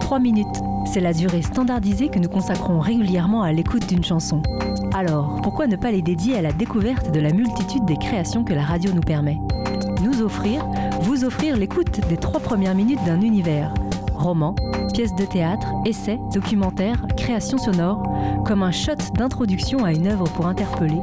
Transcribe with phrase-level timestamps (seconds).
[0.00, 0.46] Trois minutes,
[0.92, 4.42] c'est la durée standardisée que nous consacrons régulièrement à l'écoute d'une chanson.
[4.94, 8.52] Alors, pourquoi ne pas les dédier à la découverte de la multitude des créations que
[8.52, 9.38] la radio nous permet?
[10.02, 10.64] Nous offrir,
[11.00, 13.74] vous offrir l'écoute des trois premières minutes d'un univers.
[14.14, 14.54] Romans,
[14.92, 18.02] pièces de théâtre, essais, documentaires, créations sonores,
[18.46, 21.02] comme un shot d'introduction à une œuvre pour interpeller,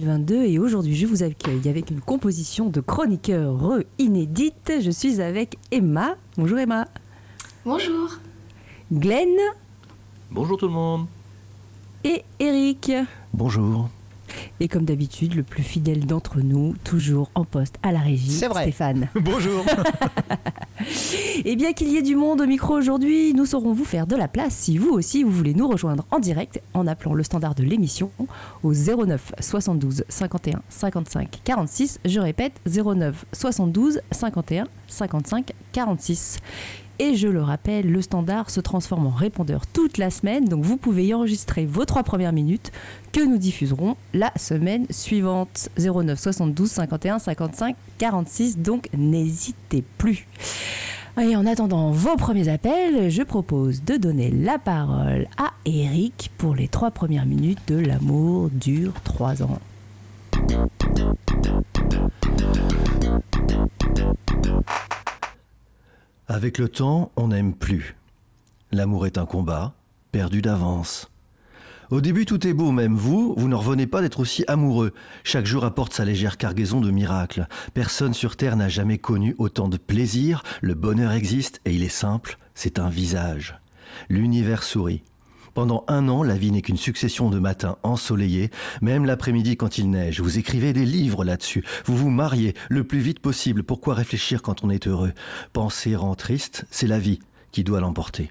[0.00, 4.72] 22 et aujourd'hui je vous accueille avec une composition de chroniqueurs inédite.
[4.80, 6.16] Je suis avec Emma.
[6.36, 6.88] Bonjour Emma.
[7.64, 8.18] Bonjour.
[8.92, 9.28] Glenn
[10.30, 11.06] Bonjour tout le monde.
[12.04, 12.90] et Eric.
[13.32, 13.88] Bonjour.
[14.60, 18.48] Et comme d'habitude, le plus fidèle d'entre nous, toujours en poste à la régie, C'est
[18.48, 18.62] vrai.
[18.62, 19.08] Stéphane.
[19.14, 19.64] Bonjour.
[21.44, 24.16] Et bien qu'il y ait du monde au micro aujourd'hui, nous saurons vous faire de
[24.16, 27.54] la place si vous aussi vous voulez nous rejoindre en direct en appelant le standard
[27.54, 28.10] de l'émission
[28.62, 32.00] au 09 72 51 55 46.
[32.04, 36.38] Je répète 09 72 51 55 46.
[36.98, 40.76] Et je le rappelle, le standard se transforme en répondeur toute la semaine, donc vous
[40.76, 42.70] pouvez y enregistrer vos trois premières minutes
[43.12, 45.68] que nous diffuserons la semaine suivante.
[45.78, 50.26] 09 72 51 55 46, donc n'hésitez plus.
[51.20, 56.54] Et en attendant vos premiers appels, je propose de donner la parole à Eric pour
[56.54, 59.58] les trois premières minutes de L'amour dure trois ans.
[66.42, 67.94] Avec le temps, on n'aime plus.
[68.72, 69.74] L'amour est un combat,
[70.10, 71.08] perdu d'avance.
[71.90, 74.92] Au début, tout est beau, même vous, vous ne revenez pas d'être aussi amoureux.
[75.22, 77.46] Chaque jour apporte sa légère cargaison de miracles.
[77.74, 80.42] Personne sur Terre n'a jamais connu autant de plaisir.
[80.62, 83.60] Le bonheur existe et il est simple, c'est un visage.
[84.08, 85.04] L'univers sourit.
[85.54, 89.90] Pendant un an, la vie n'est qu'une succession de matins ensoleillés, même l'après-midi quand il
[89.90, 90.20] neige.
[90.20, 91.64] Vous écrivez des livres là-dessus.
[91.84, 93.62] Vous vous mariez le plus vite possible.
[93.62, 95.12] Pourquoi réfléchir quand on est heureux?
[95.52, 97.20] Penser rend triste, c'est la vie
[97.50, 98.30] qui doit l'emporter.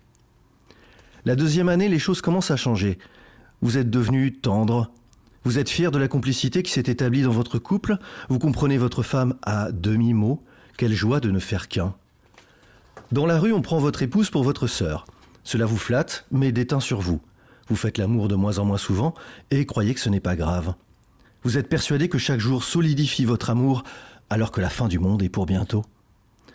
[1.26, 2.98] La deuxième année, les choses commencent à changer.
[3.62, 4.92] Vous êtes devenu tendre.
[5.44, 7.98] Vous êtes fier de la complicité qui s'est établie dans votre couple.
[8.30, 10.44] Vous comprenez votre femme à demi-mot.
[10.78, 11.94] Quelle joie de ne faire qu'un.
[13.12, 15.06] Dans la rue, on prend votre épouse pour votre sœur.
[15.44, 17.22] Cela vous flatte, mais déteint sur vous.
[17.68, 19.13] Vous faites l'amour de moins en moins souvent
[19.50, 20.74] et croyez que ce n'est pas grave.
[21.44, 23.84] Vous êtes persuadé que chaque jour solidifie votre amour
[24.30, 25.84] alors que la fin du monde est pour bientôt.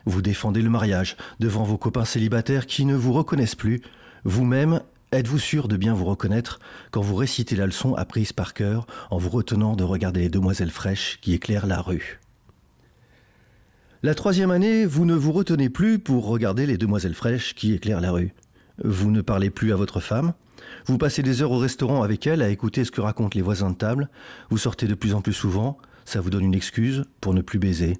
[0.04, 3.82] Vous défendez le mariage devant vos copains célibataires qui ne vous reconnaissent plus.
[4.24, 4.80] Vous-même,
[5.10, 6.60] êtes-vous sûr de bien vous reconnaître
[6.92, 10.70] quand vous récitez la leçon apprise par cœur en vous retenant de regarder les demoiselles
[10.70, 12.20] fraîches qui éclairent la rue?
[14.02, 18.00] La troisième année, vous ne vous retenez plus pour regarder les demoiselles fraîches qui éclairent
[18.00, 18.32] la rue.
[18.82, 20.34] Vous ne parlez plus à votre femme.
[20.86, 23.70] Vous passez des heures au restaurant avec elle à écouter ce que racontent les voisins
[23.70, 24.08] de table.
[24.50, 25.78] Vous sortez de plus en plus souvent.
[26.04, 27.96] Ça vous donne une excuse pour ne plus baiser.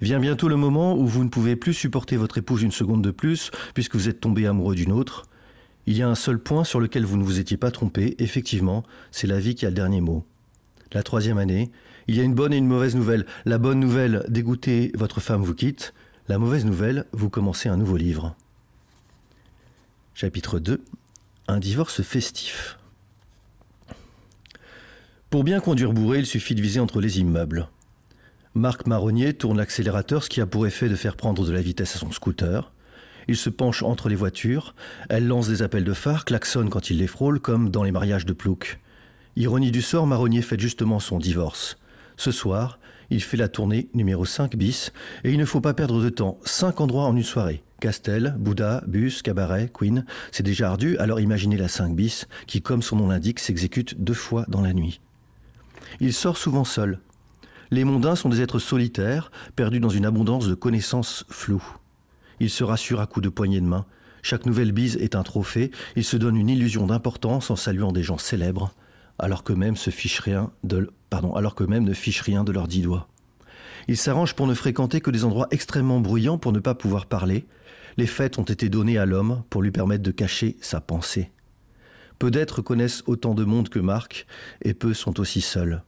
[0.00, 3.12] Vient bientôt le moment où vous ne pouvez plus supporter votre épouse une seconde de
[3.12, 5.26] plus puisque vous êtes tombé amoureux d'une autre.
[5.86, 8.16] Il y a un seul point sur lequel vous ne vous étiez pas trompé.
[8.18, 10.24] Effectivement, c'est la vie qui a le dernier mot.
[10.92, 11.70] La troisième année,
[12.08, 13.26] il y a une bonne et une mauvaise nouvelle.
[13.44, 15.94] La bonne nouvelle, dégoûtée, votre femme vous quitte.
[16.28, 18.36] La mauvaise nouvelle, vous commencez un nouveau livre.
[20.14, 20.84] Chapitre 2
[21.48, 22.78] Un divorce festif.
[25.30, 27.68] Pour bien conduire bourré, il suffit de viser entre les immeubles.
[28.54, 31.96] Marc Marronnier tourne l'accélérateur, ce qui a pour effet de faire prendre de la vitesse
[31.96, 32.72] à son scooter.
[33.26, 34.74] Il se penche entre les voitures,
[35.08, 38.26] elle lance des appels de phare, klaxonne quand il les frôle, comme dans les mariages
[38.26, 38.80] de Plouc.
[39.36, 41.78] Ironie du sort, Marronnier fête justement son divorce.
[42.18, 44.92] Ce soir, il fait la tournée numéro 5 bis,
[45.24, 46.38] et il ne faut pas perdre de temps.
[46.44, 47.62] Cinq endroits en une soirée.
[47.82, 50.04] Castel, Bouddha, Bus, Cabaret, Queen.
[50.30, 54.14] C'est déjà ardu, alors imaginez la 5 bis, qui, comme son nom l'indique, s'exécute deux
[54.14, 55.00] fois dans la nuit.
[55.98, 57.00] Il sort souvent seul.
[57.72, 61.76] Les mondains sont des êtres solitaires, perdus dans une abondance de connaissances floues.
[62.38, 63.84] Il se rassure à coups de poignée de main.
[64.22, 65.72] Chaque nouvelle bise est un trophée.
[65.96, 68.72] Il se donne une illusion d'importance en saluant des gens célèbres,
[69.18, 72.82] alors qu'eux-mêmes se fichent rien de, pardon, alors qu'eux-mêmes ne fichent rien de leurs dix
[72.82, 73.08] doigts.
[73.88, 77.44] Il s'arrange pour ne fréquenter que des endroits extrêmement bruyants pour ne pas pouvoir parler.
[77.96, 81.30] Les fêtes ont été données à l'homme pour lui permettre de cacher sa pensée.
[82.18, 84.26] Peu d'êtres connaissent autant de monde que Marc,
[84.62, 85.82] et peu sont aussi seuls.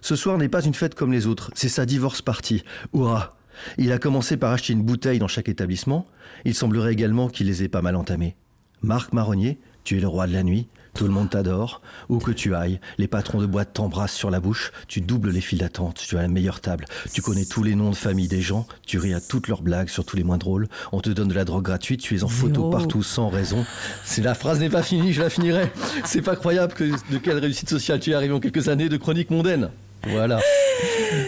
[0.00, 2.62] Ce soir n'est pas une fête comme les autres, c'est sa divorce partie.
[2.92, 3.36] Hurrah
[3.78, 6.06] Il a commencé par acheter une bouteille dans chaque établissement.
[6.44, 8.36] Il semblerait également qu'il les ait pas mal entamés.
[8.82, 10.68] Marc Marronnier, tu es le roi de la nuit.
[10.94, 11.80] Tout le monde t'adore.
[12.08, 14.72] Où que tu ailles, les patrons de boîte t'embrassent sur la bouche.
[14.88, 16.02] Tu doubles les files d'attente.
[16.06, 16.84] Tu as la meilleure table.
[17.12, 18.66] Tu connais tous les noms de famille des gens.
[18.86, 20.68] Tu ris à toutes leurs blagues, surtout les moins drôles.
[20.92, 22.00] On te donne de la drogue gratuite.
[22.00, 23.64] Tu es en photo partout sans raison.
[24.04, 25.12] C'est la phrase n'est pas finie.
[25.12, 25.70] Je la finirai.
[26.04, 28.96] C'est pas croyable que de quelle réussite sociale tu es arrivé en quelques années de
[28.96, 29.70] chronique mondaine.
[30.06, 30.38] Voilà.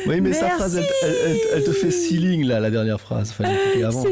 [0.07, 3.01] Oui, mais sa phrase, elle, elle- elle- elle te fait six lignes là, la dernière
[3.01, 3.35] phrase.
[3.85, 4.05] Avant.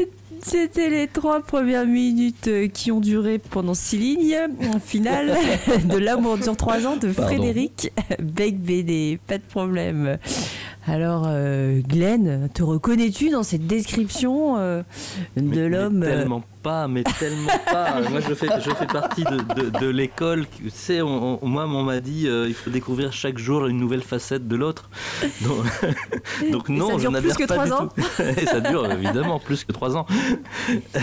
[0.47, 4.37] C'était les trois premières minutes euh, qui ont duré pendant six lignes.
[4.71, 5.35] En finale
[5.85, 7.35] de L'amour dure trois ans de Pardon.
[7.35, 9.19] Frédéric Beck BD.
[9.25, 10.19] Pas de problème.
[10.87, 14.83] Alors, euh, Glenn, te reconnais-tu dans cette description euh,
[15.35, 18.01] de Mais- l'homme euh, Tellement pas, mais tellement pas.
[18.11, 20.45] Moi, je fais, je fais partie de, de- de l'école.
[20.55, 23.77] Tu sais, on- on- moi, on m'a dit euh, il faut découvrir chaque jour une
[23.79, 24.89] nouvelle facette de l'autre.
[25.41, 25.57] Donc,
[26.51, 27.87] donc Et non, ça je dure plus que pas trois du ans?
[27.87, 28.21] Tout.
[28.41, 30.05] Et ça dure évidemment plus que trois ans.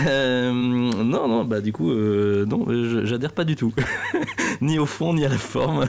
[0.07, 2.65] Euh, non, non, bah du coup, non,
[3.03, 3.73] j'adhère pas du tout.
[4.61, 5.87] ni au fond, ni à la forme.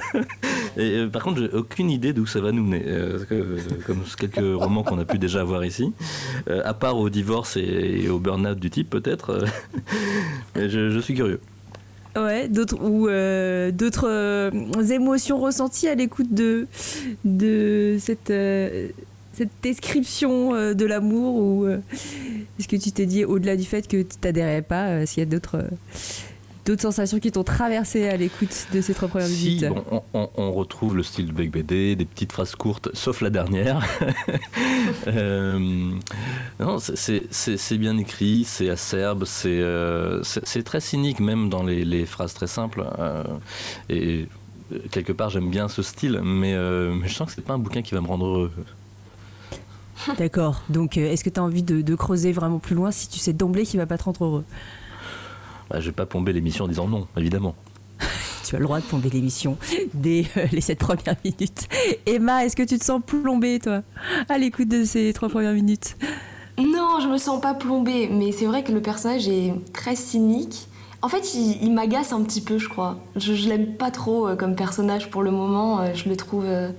[0.76, 2.82] Et, euh, par contre, j'ai aucune idée d'où ça va nous mener.
[2.87, 5.93] Euh, euh, comme quelques romans qu'on a pu déjà avoir ici,
[6.47, 9.44] à part au divorce et, au burn-out du type, peut-être.
[10.56, 11.41] je, suis curieux.
[12.17, 13.09] Ouais, d'autres ou
[13.73, 14.53] d'autres
[14.93, 16.67] émotions ressenties à l'écoute de
[17.25, 18.32] de cette
[19.32, 24.17] cette description de l'amour ou est-ce que tu t'es dit au-delà du fait que tu
[24.21, 25.65] t'adhérais pas, s'il y a d'autres
[26.64, 30.02] d'autres sensations qui t'ont traversé à l'écoute de ces trois premières Si, minutes bon,
[30.37, 33.84] on, retrouve le style de Beck BD, des petites phrases courtes, sauf la dernière.
[35.06, 35.58] Euh,
[36.61, 40.22] non, c'est- bien écrit, c'est acerbe, c'est euh,
[40.64, 42.84] très cynique même dans les, les phrases très simples.
[42.99, 43.25] euh,
[43.88, 44.26] et
[44.90, 47.58] quelque part, j'aime bien ce style, mais, euh, mais je sens que c'est pas un
[47.58, 48.52] bouquin qui va me rendre heureux.
[50.19, 50.62] D'accord.
[50.69, 53.32] Donc, est-ce que tu as envie de, de creuser vraiment plus loin si tu sais
[53.32, 54.44] d'emblée qu'il va pas te rendre heureux?
[55.75, 57.56] Bah, je vais pas plomber l'émission en disant non, évidemment.
[58.44, 59.59] Tu as le droit de tomber l'émission
[59.93, 61.67] dès euh, les sept premières minutes.
[62.06, 63.82] Emma, est-ce que tu te sens plombée, toi,
[64.29, 65.97] à l'écoute de ces trois premières minutes?
[66.59, 70.69] Non, je me sens pas plombée, mais c'est vrai que le personnage est très cynique.
[71.03, 72.99] En fait, il, il m'agace un petit peu, je crois.
[73.17, 75.81] Je, je l'aime pas trop euh, comme personnage pour le moment.
[75.81, 76.71] euh, je le trouve euh,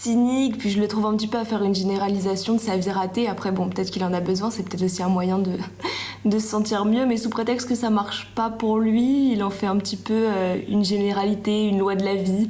[0.00, 2.90] cynique, puis je le trouve un petit peu à faire une généralisation de sa vie
[2.90, 3.28] ratée.
[3.28, 5.52] Après, bon, peut-être qu'il en a besoin, c'est peut-être aussi un moyen de,
[6.24, 9.50] de se sentir mieux, mais sous prétexte que ça marche pas pour lui, il en
[9.50, 12.48] fait un petit peu euh, une généralité, une loi de la vie.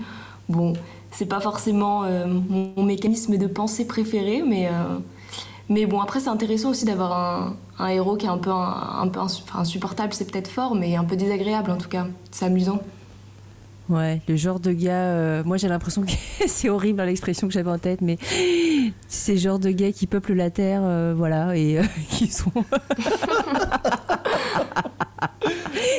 [0.49, 0.73] Bon,
[1.11, 4.69] c'est pas forcément euh, mon, mécanisme de pensée préféré, mais.
[4.69, 4.99] euh,
[5.71, 9.01] mais bon, après, c'est intéressant aussi d'avoir un, un héros qui est un peu, un,
[9.01, 9.21] un peu
[9.55, 12.07] insupportable, c'est peut-être fort, mais un peu désagréable en tout cas.
[12.31, 12.81] C'est amusant.
[13.91, 14.93] Ouais, le genre de gars.
[15.09, 16.11] euh, moi, j'ai l'impression que
[16.47, 18.17] c'est horrible hein, l'expression que j'avais en tête, mais
[19.09, 22.51] c'est le genre de gars qui peuplent la terre, euh, voilà, et euh, qui sont.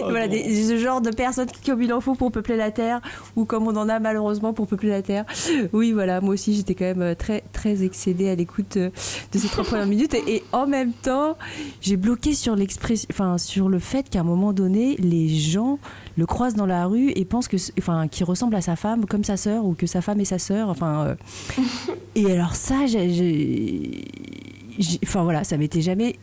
[0.01, 3.01] voilà, des- ce genre de personnes qui, comme il en faut pour peupler la terre,
[3.35, 5.25] ou comme on en a malheureusement pour peupler la terre.
[5.73, 8.91] Oui, voilà, moi aussi, j'étais quand même très, très excédée à l'écoute de
[9.37, 11.37] ces trois premières minutes, et, et en même temps,
[11.81, 15.79] j'ai bloqué sur l'expression, enfin, sur le fait qu'à un moment donné, les gens
[16.17, 19.23] le croisent dans la rue et pensent que, enfin, qu'il ressemble à sa femme comme
[19.23, 20.69] sa sœur ou que sa femme est sa sœur.
[20.69, 21.15] Enfin, euh,
[22.15, 24.05] et alors ça, j'ai,
[25.03, 26.15] enfin voilà, ça m'était jamais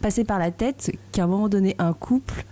[0.00, 2.44] passé par la tête qu'à un moment donné, un couple,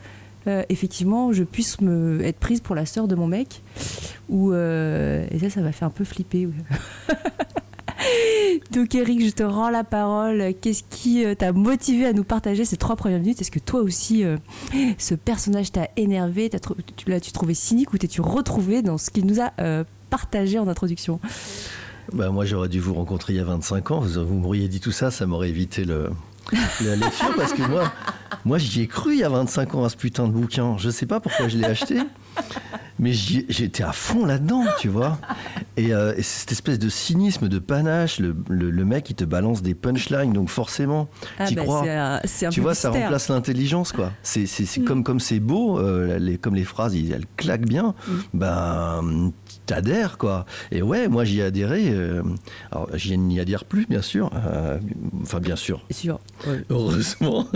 [0.47, 3.63] euh, effectivement, je puisse me être prise pour la sœur de mon mec.
[4.29, 6.46] Ou euh, et ça, ça m'a fait un peu flipper.
[6.46, 6.53] ouais.
[8.70, 10.52] Donc Eric, je te rends la parole.
[10.60, 13.40] Qu'est-ce qui euh, t'a motivé à nous partager ces trois premières minutes?
[13.40, 14.36] Est-ce que toi aussi, euh,
[14.98, 16.50] ce personnage t'a énervé?
[16.96, 20.69] Tu l'as-tu trouvé cynique ou t'es-tu retrouvé dans ce qu'il nous a euh, partagé en
[20.69, 21.20] introduction?
[22.12, 24.00] Bah, moi, j'aurais dû vous rencontrer il y a 25 ans.
[24.00, 26.10] Vous, vous m'auriez dit tout ça, ça m'aurait évité le,
[26.82, 27.34] la lecture.
[27.36, 27.93] Parce que moi,
[28.44, 30.76] moi j'y ai cru il y a 25 ans à ce putain de bouquin.
[30.78, 31.98] Je sais pas pourquoi je l'ai acheté.
[33.01, 35.19] Mais j'étais à fond là-dedans, tu vois.
[35.77, 39.23] Et, euh, et cette espèce de cynisme, de panache, le, le- le mec, il te
[39.23, 41.08] balance des punchlines, donc forcément,
[41.47, 41.85] t'y bah, crois.
[41.89, 42.20] un,
[42.51, 44.11] Tu vois, ça remplace l'intelligence, quoi.
[44.25, 44.47] C'est
[44.85, 47.94] comme comme c'est beau, euh, les, comme les phrases, elles claquent bien.
[48.35, 49.31] Ben,
[49.67, 50.44] t'adhères, quoi.
[50.73, 51.91] Et ouais, moi j'y ai adhéré.
[51.91, 52.23] euh,
[52.73, 54.29] alors, j'y n'y adhère plus, bien sûr.
[55.23, 55.85] enfin, bien sûr.
[55.89, 56.19] C'est sûr.
[56.69, 57.47] Heureusement,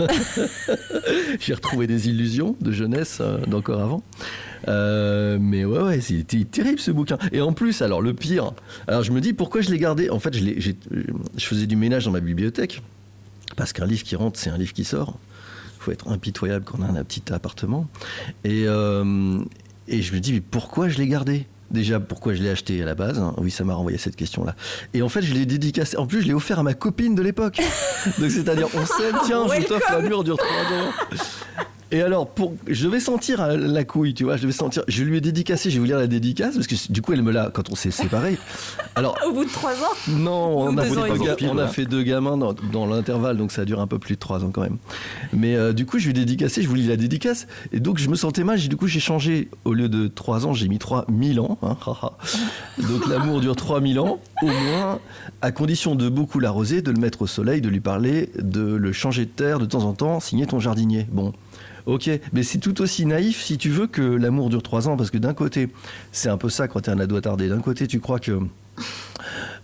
[1.39, 4.03] j'ai retrouvé des illusions de jeunesse d'encore avant.
[4.67, 7.17] Euh, mais ouais, ouais, c'était terrible ce bouquin.
[7.31, 8.51] Et en plus, alors le pire,
[8.87, 10.09] alors je me dis pourquoi je l'ai gardé?
[10.09, 10.75] En fait, je, l'ai- j'ai-
[11.37, 12.81] je faisais du ménage dans ma bibliothèque
[13.55, 15.17] parce qu'un livre qui rentre, c'est un livre qui sort.
[15.79, 17.87] Il faut être impitoyable quand on a un petit appartement.
[18.45, 19.37] Et, euh,
[19.89, 21.45] et je me dis, mais pourquoi je l'ai gardé?
[21.71, 23.17] Déjà, pourquoi je l'ai acheté à la base?
[23.19, 23.33] Hein.
[23.37, 24.55] Oui, ça m'a renvoyé cette question-là.
[24.93, 25.97] Et en fait, je l'ai dédicacé.
[25.97, 27.59] En plus, je l'ai offert à ma copine de l'époque.
[28.19, 30.91] Donc, c'est-à-dire, on s'aime, tiens, je t'offre la mur dure 3 ans.
[31.93, 34.81] Et alors, pour, je devais sentir la couille, tu vois, je devais sentir.
[34.87, 37.21] Je lui ai dédicacé, je vais vous lire la dédicace, parce que du coup, elle
[37.21, 38.37] me l'a quand on s'est séparés.
[38.95, 39.93] Alors, Au bout de trois ans?
[40.09, 41.25] non, on, a deux fait, ans deux demi.
[41.41, 44.15] ga- on a fait deux gamins dans, dans l'intervalle, donc ça dure un peu plus
[44.15, 44.77] de trois ans quand même.
[45.33, 47.99] Mais euh, du coup, je lui ai dédicacé, je vous lis la dédicace, et donc
[47.99, 50.79] je me sentais mal, du coup, j'ai changé, au lieu de trois ans, j'ai mis
[50.79, 51.59] trois mille ans.
[51.61, 51.77] hein,
[52.89, 54.99] donc l'amour dure trois mille ans, au moins,
[55.43, 58.91] à condition de beaucoup l'arroser, de le mettre au soleil, de lui parler, de le
[58.93, 61.05] changer de terre de temps en temps, signer ton jardinier.
[61.11, 61.33] Bon.
[61.85, 65.11] Ok, mais c'est tout aussi naïf si tu veux que l'amour dure trois ans, parce
[65.11, 65.67] que d'un côté,
[66.13, 67.49] c'est un peu ça quand t'es un ado attardé.
[67.49, 68.39] D'un côté, tu crois que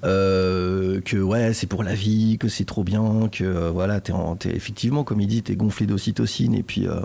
[0.04, 4.12] euh, que ouais, c'est pour la vie, que c'est trop bien, que euh, voilà, t'es,
[4.14, 7.00] en- t'es- effectivement, comme il dit, t'es gonflé d'ocytocine et puis euh,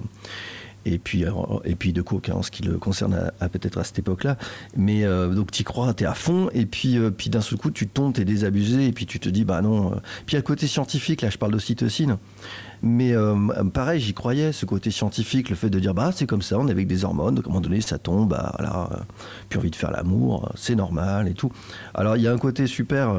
[0.86, 1.24] et puis
[1.64, 4.36] et puis de coke hein, en ce qui le concerne à, peut-être à cette époque-là.
[4.76, 5.04] Mais
[5.34, 8.86] donc t'y crois, t'es à fond et puis d'un seul coup tu tombes, t'es désabusé
[8.88, 9.98] et puis tu te dis bah non.
[10.26, 12.18] Puis à côté scientifique, là, je parle d'ocytocine.
[12.86, 13.34] Mais euh,
[13.72, 16.68] pareil, j'y croyais, ce côté scientifique, le fait de dire bah c'est comme ça, on
[16.68, 18.96] est avec des hormones, donc à un moment donné ça tombe, bah voilà, euh,
[19.48, 21.50] puis envie de faire l'amour, euh, c'est normal et tout.
[21.94, 23.14] Alors il y a un côté super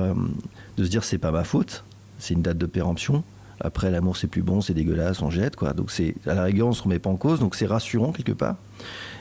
[0.78, 1.84] de se dire c'est pas ma faute,
[2.20, 3.24] c'est une date de péremption.
[3.60, 5.74] Après l'amour c'est plus bon, c'est dégueulasse, on jette quoi.
[5.74, 8.34] Donc c'est à la rigueur on se remet pas en cause, donc c'est rassurant quelque
[8.34, 8.58] part.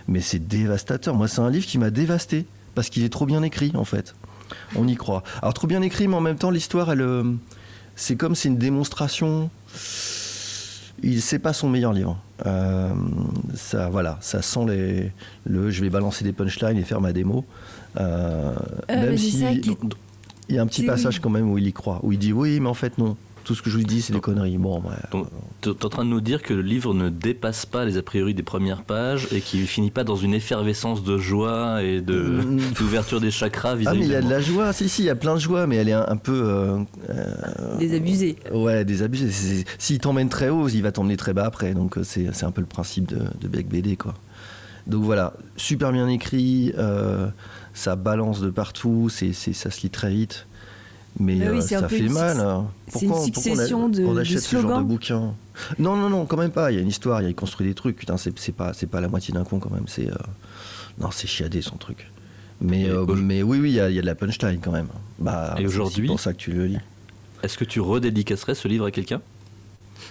[0.08, 1.14] Mais c'est dévastateur.
[1.14, 4.14] Moi c'est un livre qui m'a dévasté parce qu'il est trop bien écrit en fait.
[4.76, 5.22] On y croit.
[5.40, 7.08] Alors trop bien écrit, mais en même temps l'histoire elle,
[7.96, 9.48] c'est comme c'est une démonstration.
[11.04, 12.18] Il c'est pas son meilleur livre.
[12.46, 12.88] Euh,
[13.54, 15.12] ça voilà, ça sent les
[15.44, 17.44] le je vais balancer des punchlines et faire ma démo.
[18.00, 18.54] Euh,
[18.90, 19.44] Euh, même si
[20.48, 22.32] il y a un petit passage quand même où il y croit, où il dit
[22.32, 23.16] oui, mais en fait non.
[23.44, 24.56] Tout ce que je lui dis, c'est des conneries.
[24.58, 25.22] Bon, ouais.
[25.60, 28.02] Tu es en train de nous dire que le livre ne dépasse pas les a
[28.02, 32.14] priori des premières pages et qu'il finit pas dans une effervescence de joie et de
[32.14, 32.60] Mm.
[32.78, 34.72] d'ouverture des chakras Ah, vis-à-vis mais il y a de la joie.
[34.72, 36.32] Si, si, il y a plein de joie, mais elle est un, un peu.
[36.44, 36.78] euh,
[38.52, 39.30] ouais, désabusée.
[39.30, 41.74] C'est- c'est- S'il t'emmène très haut, il va t'emmener très bas après.
[41.74, 44.14] Donc, euh, c'est un peu le principe de, de Beck BD, quoi.
[44.86, 46.72] Donc voilà, super bien écrit.
[46.78, 47.28] euh,
[47.72, 49.08] ça balance de partout.
[49.10, 50.46] c'est- ça se lit très vite.
[51.20, 52.40] Mais Ah oui, euh, ça fait une mal.
[52.40, 52.66] hein.
[52.88, 55.34] c'est une on a- succession de- on de achète ce genre de bouquin
[55.78, 56.72] Non, non, non, quand même pas.
[56.72, 57.96] Il y a une histoire, il, y a- il construit des trucs.
[57.96, 59.84] Putain, c'est pas, c'est pas la moitié d'un con quand même.
[59.86, 60.14] C'est euh,
[60.98, 62.10] non, c'est chiadé son truc.
[62.60, 64.58] Mais, euh, au- mais oui, oui, il y, a- il y a de la punchline
[64.60, 64.88] quand même.
[65.20, 66.78] Bah, Et aujourd'hui- C'est pour ça que tu le lis.
[67.44, 69.20] Est-ce que tu redédicacerais ce livre à quelqu'un?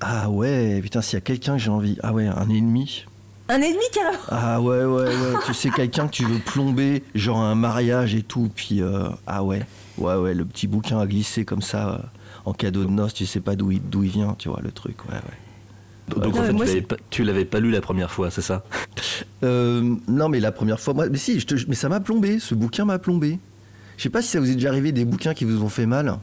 [0.00, 1.98] Ah ouais, putain, s'il y a quelqu'un que j'ai envie.
[2.02, 3.04] Ah ouais, un ennemi.
[3.48, 4.22] Un ennemi carrément?
[4.28, 5.34] Ah ouais, ouais, ouais.
[5.44, 8.48] tu sais, quelqu'un que tu veux plomber, genre un mariage et tout.
[8.54, 9.66] Puis, euh, ah ouais,
[9.98, 11.98] ouais, ouais, le petit bouquin à glisser comme ça euh,
[12.44, 14.72] en cadeau de noces, tu sais pas d'où il, d'où il vient, tu vois, le
[14.72, 16.14] truc, ouais, ouais.
[16.22, 18.30] Donc Non, en fait, moi, tu l'avais pas, tu l'avais pas lu la première fois,
[18.30, 18.64] c'est ça
[19.44, 22.40] Euh, non, mais la première fois, moi, mais si, je te- mais ça m'a plombé.
[22.40, 23.38] Ce bouquin m'a plombé.
[23.96, 25.86] Je sais pas si ça vous est déjà arrivé des bouquins qui vous ont fait
[25.86, 26.16] mal,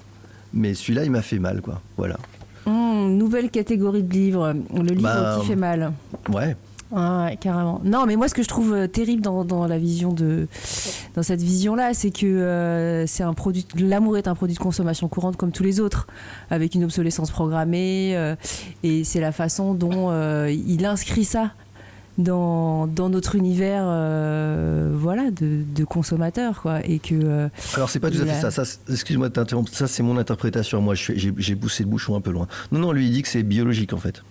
[0.54, 1.82] mais celui-là, il m'a fait mal, quoi.
[1.96, 2.18] Voilà.
[2.66, 4.54] Hum, Nouvelle catégorie de livres.
[4.74, 5.94] Le livre Bah, qui fait mal.
[6.30, 6.58] Ouais.
[6.98, 7.82] Ah ouais, carrément.
[7.84, 10.48] Non, mais moi, ce que je trouve euh, terrible dans, dans la vision de,
[11.14, 13.66] dans cette vision-là, c'est que euh, c'est un produit.
[13.78, 16.08] L'amour est un produit de consommation courante comme tous les autres,
[16.50, 18.36] avec une obsolescence programmée, euh,
[18.84, 21.52] et c'est la façon dont euh, il inscrit ça
[22.18, 23.84] dans, dans notre univers,
[24.94, 27.50] voilà, de, de consommateurs, quoi, et que.
[27.76, 28.52] Alors, c'est pas tout à fait ça.
[28.52, 29.70] ça Excuse-moi de t'interrompre.
[29.74, 30.80] Ça, c'est mon interprétation.
[30.80, 32.48] Moi, j'ai poussé le bouchon un peu loin.
[32.72, 34.24] Non, non, lui, il dit que c'est biologique, en fait.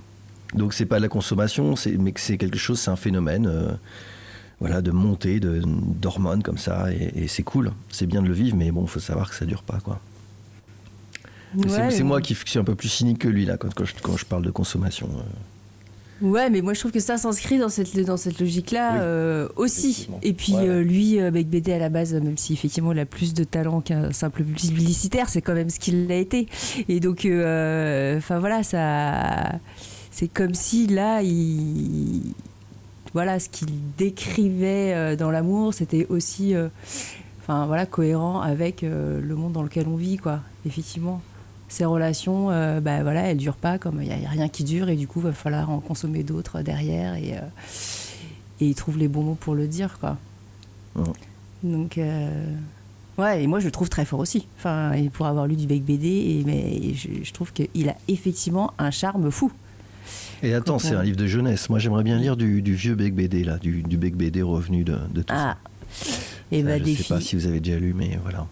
[0.54, 3.46] Donc, c'est pas de la consommation, mais que c'est quelque chose, c'est un phénomène.
[3.46, 3.72] euh,
[4.60, 8.32] voilà, de montée de- d'hormones comme ça, et, et c'est cool, c'est bien de le
[8.34, 10.00] vivre, mais bon, faut savoir que ça dure pas, quoi.
[11.58, 13.74] C'est- ouais, c'est mais- moi qui, suis un peu plus cynique que lui, là, quand,
[13.74, 15.08] quand je, quand je parle de consommation.
[15.12, 15.22] euh.
[16.26, 19.48] Ouais, mais moi je trouve que ça s'inscrit dans cette, dans cette logique-là Oui, euh,
[19.56, 20.08] aussi.
[20.22, 23.04] Et puis Ouais, euh, lui, avec BD à la base, même si effectivement il a
[23.04, 26.48] plus de talent qu'un simple publicitaire, c'est quand même ce qu'il a été.
[26.88, 29.58] Et donc, euh, enfin voilà, ça,
[30.14, 32.34] c'est comme si là, il,
[33.14, 33.68] voilà, ce qu'il
[33.98, 36.68] décrivait euh, dans l'amour, c'était aussi, euh,
[37.40, 40.38] enfin voilà, cohérent avec euh, le monde dans lequel on vit, quoi.
[40.66, 41.20] Effectivement
[41.66, 44.88] ces relations, euh, bah voilà, elles durent pas, comme il n'y a, rien qui dure,
[44.88, 47.30] et du coup, il va falloir en consommer d'autres derrière, et,
[48.60, 50.16] et il trouve les bons mots pour le dire, quoi.
[51.64, 51.98] Donc,
[53.18, 54.46] ouais, et moi, je le trouve très fort aussi.
[54.58, 57.96] Enfin, et pour avoir lu du Bec BD, et, mais je, je trouve qu'il a
[58.06, 59.50] effectivement un charme fou.
[60.44, 61.68] Et attends, c'est un livre de jeunesse.
[61.70, 64.84] Moi, j'aimerais bien lire du, du vieux Bec BD, là, du, du Bec BD revenu
[64.84, 65.56] de, de tout Ah,
[65.90, 66.10] ça.
[66.52, 67.02] et Ça, bah, je défi.
[67.02, 68.46] sais pas si vous avez déjà lu, mais voilà.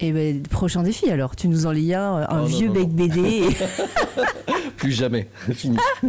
[0.00, 2.74] Et ben prochain défi alors, tu nous en lis un, un Oh, non, vieux non,
[2.74, 2.94] Bec non.
[3.06, 3.42] BD.
[4.76, 5.76] Plus jamais, fini.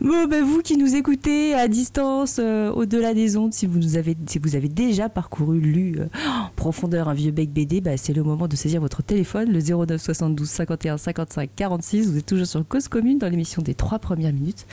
[0.00, 4.16] Bon, ben, vous qui nous écoutez à distance, euh, au-delà des ondes, si vous, avez,
[4.26, 8.12] si vous avez déjà parcouru, lu euh, en profondeur un vieux bec BD, bah, c'est
[8.12, 12.10] le moment de saisir votre téléphone, le 09 72 51 55 46.
[12.10, 14.66] Vous êtes toujours sur Cause Commune dans l'émission des trois premières minutes.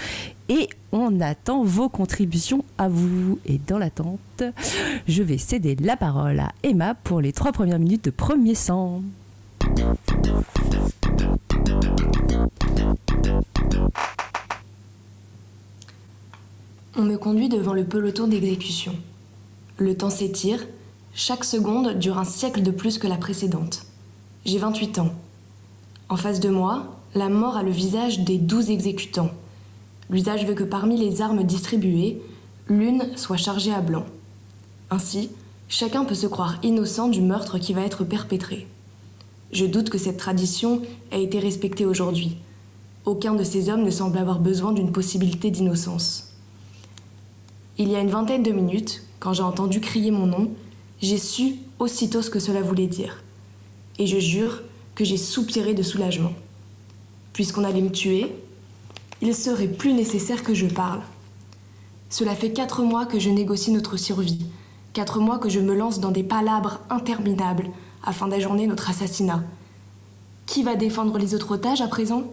[0.49, 3.39] Et on attend vos contributions à vous.
[3.45, 4.43] Et dans l'attente,
[5.07, 9.01] je vais céder la parole à Emma pour les trois premières minutes de premier sang.
[16.95, 18.95] On me conduit devant le peloton d'exécution.
[19.77, 20.65] Le temps s'étire,
[21.13, 23.85] chaque seconde dure un siècle de plus que la précédente.
[24.45, 25.13] J'ai 28 ans.
[26.09, 29.29] En face de moi, la mort a le visage des douze exécutants.
[30.09, 32.21] L'usage veut que parmi les armes distribuées,
[32.67, 34.05] l'une soit chargée à blanc.
[34.89, 35.29] Ainsi,
[35.67, 38.67] chacun peut se croire innocent du meurtre qui va être perpétré.
[39.51, 42.37] Je doute que cette tradition ait été respectée aujourd'hui.
[43.07, 46.33] Aucun de ces hommes ne semble avoir besoin d'une possibilité d'innocence.
[47.77, 50.51] Il y a une vingtaine de minutes, quand j'ai entendu crier mon nom,
[51.01, 53.23] j'ai su aussitôt ce que cela voulait dire.
[53.97, 54.61] Et je jure
[54.93, 56.33] que j'ai soupiré de soulagement.
[57.31, 58.35] Puisqu'on allait me tuer,
[59.21, 60.99] il serait plus nécessaire que je parle.
[62.09, 64.47] Cela fait quatre mois que je négocie notre survie,
[64.91, 67.69] quatre mois que je me lance dans des palabres interminables
[68.03, 69.45] afin d'ajourner notre assassinat.
[70.45, 72.25] Qui va défendre les autres otages à présent?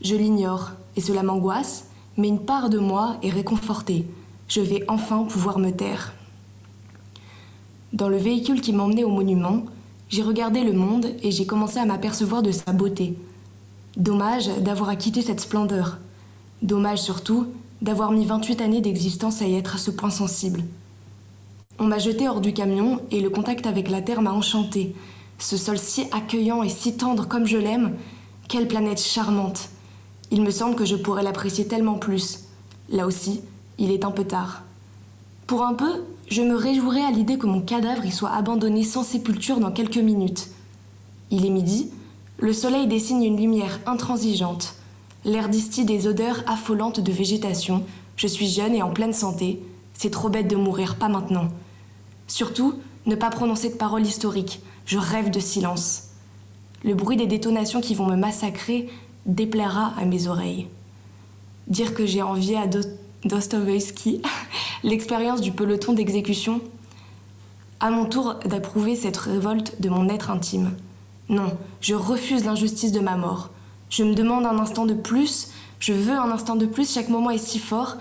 [0.00, 1.86] Je l'ignore, et cela m'angoisse,
[2.16, 4.06] mais une part de moi est réconfortée.
[4.48, 6.14] Je vais enfin pouvoir me taire.
[7.92, 9.64] Dans le véhicule qui m'emmenait au monument,
[10.08, 13.18] j'ai regardé le monde et j'ai commencé à m'apercevoir de sa beauté.
[13.96, 15.98] Dommage d'avoir à quitter cette splendeur.
[16.62, 17.48] Dommage surtout
[17.82, 20.64] d'avoir mis 28 années d'existence à y être à ce point sensible.
[21.78, 24.94] On m'a jeté hors du camion et le contact avec la terre m'a enchanté.
[25.38, 27.94] Ce sol si accueillant et si tendre comme je l'aime,
[28.48, 29.70] quelle planète charmante.
[30.30, 32.40] Il me semble que je pourrais l'apprécier tellement plus.
[32.90, 33.40] Là aussi,
[33.78, 34.62] il est un peu tard.
[35.46, 39.02] Pour un peu, je me réjouirais à l'idée que mon cadavre y soit abandonné sans
[39.02, 40.50] sépulture dans quelques minutes.
[41.30, 41.90] Il est midi,
[42.38, 44.74] le soleil dessine une lumière intransigeante.
[45.24, 47.84] L'air distille des odeurs affolantes de végétation.
[48.16, 49.62] Je suis jeune et en pleine santé.
[49.94, 51.48] C'est trop bête de mourir, pas maintenant.
[52.26, 52.74] Surtout,
[53.06, 54.60] ne pas prononcer de paroles historiques.
[54.84, 56.10] Je rêve de silence.
[56.84, 58.88] Le bruit des détonations qui vont me massacrer
[59.26, 60.68] déplaira à mes oreilles.
[61.66, 62.66] Dire que j'ai envie à
[63.24, 64.22] Dostoevsky
[64.82, 66.60] l'expérience du peloton d'exécution
[67.80, 70.72] À mon tour d'approuver cette révolte de mon être intime.
[71.28, 73.50] Non, je refuse l'injustice de ma mort.
[73.90, 77.30] Je me demande un instant de plus, je veux un instant de plus, chaque moment
[77.30, 77.96] est si fort,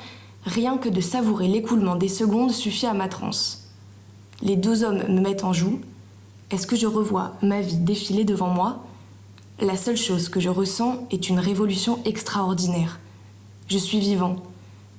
[0.45, 3.67] rien que de savourer l'écoulement des secondes suffit à ma transe.
[4.41, 5.81] Les deux hommes me mettent en joue.
[6.51, 8.86] Est-ce que je revois ma vie défiler devant moi?
[9.59, 12.99] La seule chose que je ressens est une révolution extraordinaire.
[13.67, 14.35] Je suis vivant.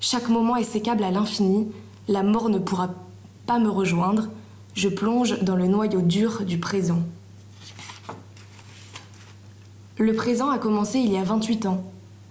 [0.01, 1.69] Chaque moment est sécable à l'infini.
[2.09, 2.91] La mort ne pourra
[3.47, 4.27] pas me rejoindre.
[4.75, 6.99] Je plonge dans le noyau dur du présent.
[9.97, 11.85] Le présent a commencé il y a 28 ans.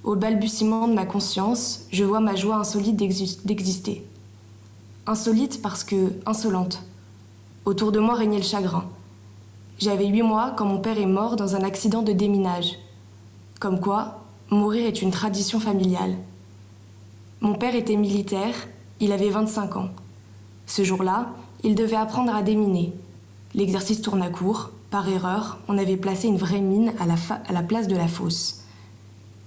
[0.03, 4.05] Au balbutiement de ma conscience, je vois ma joie insolite d'exister.
[5.05, 6.83] Insolite parce que insolente.
[7.63, 8.83] Autour de moi régnait le chagrin.
[9.79, 12.79] J'avais huit mois quand mon père est mort dans un accident de déminage.
[13.59, 16.15] Comme quoi, mourir est une tradition familiale.
[17.41, 18.55] Mon père était militaire,
[18.99, 19.89] il avait 25 ans.
[20.65, 21.29] Ce jour-là,
[21.63, 22.91] il devait apprendre à déminer.
[23.53, 24.71] L'exercice tourne à court.
[24.89, 27.15] Par erreur, on avait placé une vraie mine à la,
[27.47, 28.63] à la place de la fosse.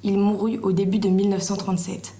[0.05, 2.15] Il mourut au début de 1937.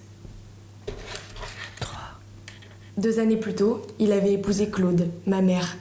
[2.97, 5.77] Deux années plus tôt, il avait épousé Claude, ma mère,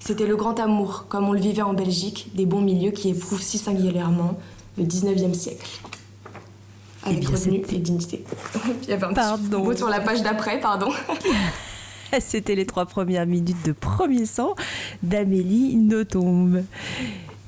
[0.00, 3.42] c'était le grand amour, comme on le vivait en Belgique, des bons milieux qui éprouvent
[3.42, 4.38] si singulièrement
[4.76, 5.80] le 19e siècle.
[7.04, 8.24] Avec eh revenu et dignité.
[8.82, 9.64] Il y avait un pardon.
[9.64, 10.90] petit sur la page d'après, pardon.
[12.20, 14.54] C'était les trois premières minutes de Premier sang
[15.02, 16.64] d'Amélie Nothomb.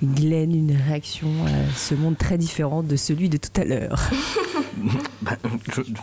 [0.02, 4.00] Glenn, une réaction à ce monde très différent de celui de tout à l'heure.
[5.22, 5.32] Bah,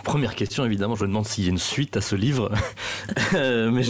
[0.04, 2.50] première question, évidemment, je me demande s'il y a une suite à ce livre.
[3.34, 3.82] Euh, mais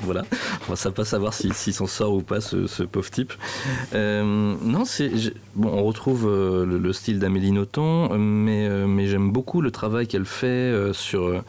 [0.00, 0.22] voilà,
[0.68, 3.32] on va pas savoir s'il s'en sort ou pas, ce, pauvre type.
[3.94, 5.10] Euh, non, c'est
[5.54, 10.24] bon, on retrouve euh, le, style d'Amélie Nothomb, mais, mais j'aime beaucoup le travail qu'elle
[10.24, 11.42] fait sur.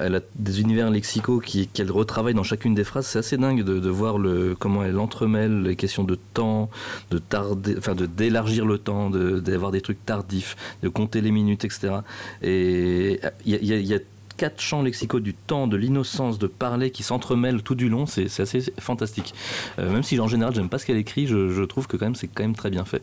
[0.00, 1.40] Elle a des univers lexicaux
[1.72, 3.06] qu'elle retravaille dans chacune des phrases.
[3.06, 4.16] C'est assez dingue de, voir
[4.58, 6.70] comment elle entremêle les questions de temps,
[7.10, 11.98] de tarder, enfin d'élargir le temps, d'avoir des trucs tardifs, de compter les minutes, etc.
[12.42, 13.98] Et il y, a
[14.36, 18.40] quatre champs lexicaux du temps, de l'innocence, de parler qui s'entremêlent tout du long, c'est
[18.40, 19.34] assez fantastique.
[19.78, 22.14] Euh, même si en général j'aime pas ce qu'elle écrit, je, trouve que quand même
[22.14, 23.02] c'est quand même très bien fait.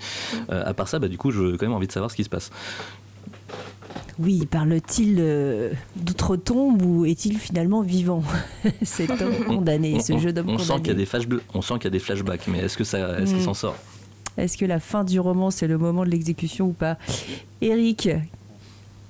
[0.49, 2.23] Euh, à part ça, bah, du coup, j'ai quand même envie de savoir ce qui
[2.23, 2.51] se passe.
[4.17, 5.21] Oui, parle-t-il
[5.97, 8.23] d'outre-tombe ou est-il finalement vivant?
[8.81, 10.63] Cet homme condamné, ce jeune homme on condamné.
[10.63, 12.77] Sent qu'il y a des flash on sent qu'il y a des flashbacks, mais est-ce
[12.77, 13.75] que ça, est-ce qu'il s'en sort?
[14.37, 16.97] Est-ce que la fin du roman, c'est le moment de l'exécution ou pas?
[17.61, 18.09] Eric,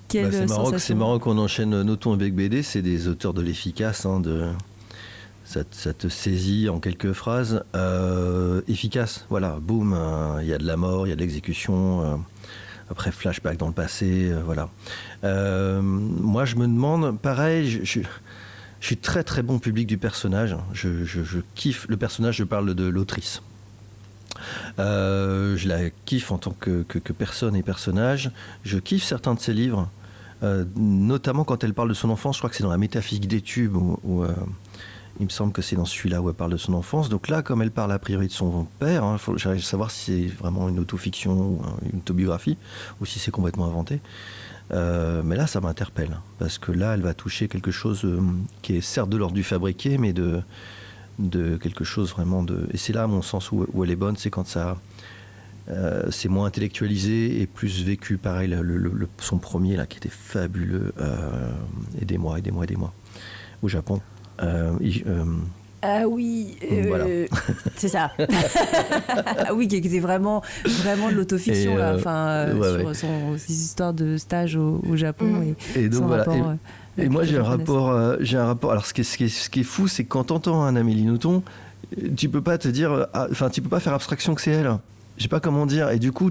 [0.08, 3.34] quelle Bah, c'est marrant, sensation c'est marrant qu'on enchaîne Noton avec BD, c'est des auteurs
[3.34, 4.46] de l'efficace, hein, de
[5.44, 7.64] ça, te- ça te saisit en quelques phrases.
[7.76, 11.22] Euh, efficace, voilà, boum, euh, il y a de la mort, il y a de
[11.22, 12.02] l'exécution.
[12.04, 12.16] euh,
[12.90, 14.70] après, flashback dans le passé, euh, voilà.
[15.82, 18.08] Moi, je me demande, pareil, je, je-
[18.80, 20.56] je suis très très bon public du personnage.
[20.74, 23.42] Je kiffe le personnage, je parle de l'autrice.
[24.80, 26.84] Euh, je la kiffe en tant que,
[27.18, 28.32] personne et personnage.
[28.64, 29.90] Je kiffe certains de ses livres,
[30.44, 32.36] euh, notamment quand elle parle de son enfance.
[32.36, 34.34] Je crois que c'est dans la métaphysique des tubes où, euh,
[35.20, 37.08] il me semble que c'est dans celui-là où elle parle de son enfance.
[37.08, 39.90] Donc là, comme elle parle a priori de son père, il faut j'arrive à savoir
[39.90, 42.58] si c'est vraiment une autofiction ou un- une autobiographie
[43.00, 44.02] ou si c'est complètement inventé.
[44.72, 48.06] Mais là, ça m'interpelle parce que là, elle va toucher quelque chose
[48.62, 50.42] qui est certes de l'ordre du fabriqué, mais de,
[51.20, 52.68] de quelque chose vraiment de.
[52.74, 54.78] Et c'est là, à mon sens, où, où elle est bonne, c'est quand ça.
[55.70, 58.18] euh, c'est moins intellectualisé et plus vécu.
[58.18, 60.94] Pareil, le- le- le- son premier, là, qui était fabuleux.
[61.02, 61.50] Euh,
[62.02, 62.94] aidez-moi, aidez-moi, aidez-moi.
[63.64, 64.00] Au Japon.
[64.44, 65.24] Euh, il- euh,
[65.82, 67.06] Ah oui, euh, Voilà.
[67.78, 68.12] c'est ça.
[68.20, 71.94] ah oui, qui était vraiment, vraiment de l'autofiction, là.
[71.96, 72.94] Enfin, euh, ouais, sur ouais.
[72.94, 75.26] son, ses histoires de stage au, au Japon.
[75.26, 75.56] Mm.
[75.76, 76.24] Et, et donc son voilà.
[76.24, 76.56] rapport, Et- euh,
[76.98, 77.90] Et moi, j'ai un rapport.
[77.90, 78.72] euh, j'ai un rapport.
[78.72, 80.64] Alors, ce qui est, ce qui est, ce qui est fou, c'est que quand t'entends
[80.64, 81.44] un Amélie Nothomb,
[82.16, 82.92] tu peux pas te dire.
[82.92, 84.78] euh, ah, Enfin, tu peux pas faire abstraction que c'est elle.
[85.18, 85.90] Je sais pas comment dire.
[85.92, 86.30] Et du coup,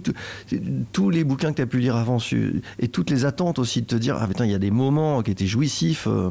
[0.93, 2.19] tous les bouquins que tu as pu lire avant,
[2.79, 5.23] et toutes les attentes aussi de te dire, ah putain, il y a des moments
[5.23, 6.07] qui étaient jouissifs.
[6.07, 6.29] euh,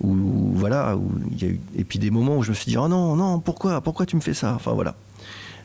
[0.00, 2.54] où, où, voilà, où il y a eu, et puis des moments où je me
[2.54, 4.54] suis dit, oh non, non, pourquoi, pourquoi tu me fais ça?
[4.54, 4.94] Enfin voilà.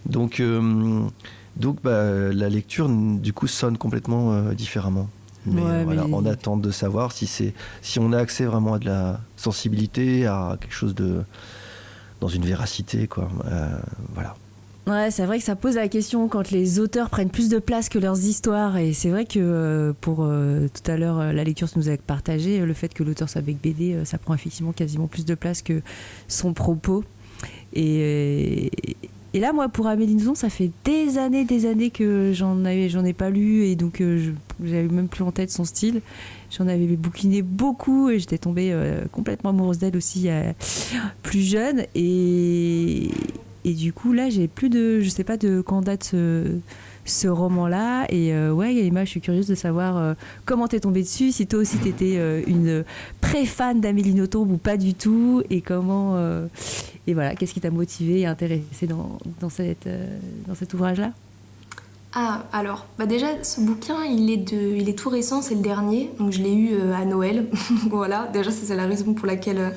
[0.07, 1.01] Donc, euh,
[1.55, 5.07] donc bah, la lecture, du coup, sonne complètement euh, différemment.
[5.45, 8.75] Mais, Ouais, voilà, mais- on attend de savoir si, c'est, si on a accès vraiment
[8.75, 11.21] à de la sensibilité, à quelque chose de.
[12.21, 13.29] dans une véracité, quoi.
[13.45, 13.67] Euh,
[14.13, 14.35] voilà.
[14.87, 17.89] Ouais, c'est vrai que ça pose la question quand les auteurs prennent plus de place
[17.89, 18.77] que leurs histoires.
[18.77, 22.59] Et c'est vrai que euh, pour euh, tout à l'heure, la lecture nous a partagé
[22.59, 25.81] le fait que l'auteur soit avec BD, ça prend effectivement quasiment plus de place que
[26.29, 27.03] son propos.
[27.73, 28.71] Et,
[29.33, 32.87] et là, moi, pour Amélie Nothomb, ça fait des années, des années que j'en avais,
[32.87, 34.31] ai pas lu et donc euh,
[34.63, 36.01] j'avais même plus en tête son style.
[36.55, 40.29] J'en avais bouquiné beaucoup et j'étais tombée euh, complètement amoureuse d'elle aussi
[41.23, 41.85] plus jeune.
[41.95, 43.09] Et,
[43.63, 44.99] et du coup, là, j'ai plus de.
[44.99, 46.43] Je sais pas de quand date ce,
[47.05, 48.05] ce roman-là.
[48.09, 50.13] Et euh, ouais, Emma, je suis curieuse de savoir euh,
[50.45, 52.83] comment t'es tombée dessus, si toi aussi t'étais euh, une
[53.21, 56.15] pré-fan d'Amélie Nothomb ou pas du tout, et comment.
[56.15, 56.47] euh,
[57.07, 61.11] et voilà, qu'est-ce qui t'a motivé et intéressé dans, dans, cette, euh, dans cet ouvrage-là?
[62.15, 65.61] Ah, alors, bah déjà, ce bouquin, il est, de, il est tout récent, c'est le
[65.61, 67.47] dernier, donc je l'ai eu euh, à Noël.
[67.89, 69.69] voilà, déjà, c'est la raison pour laquelle euh,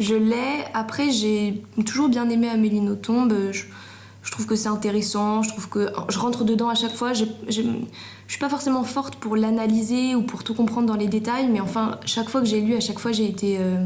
[0.00, 0.64] je l'ai.
[0.74, 3.28] Après, j'ai toujours bien aimé Amélie Nothomb.
[3.30, 7.12] euh, Je, trouve que c'est intéressant, je trouve que je rentre dedans à chaque fois.
[7.12, 11.60] Je suis pas forcément forte pour l'analyser ou pour tout comprendre dans les détails, mais
[11.60, 13.58] enfin, chaque fois que j'ai lu, à chaque fois, j'ai été.
[13.60, 13.84] euh,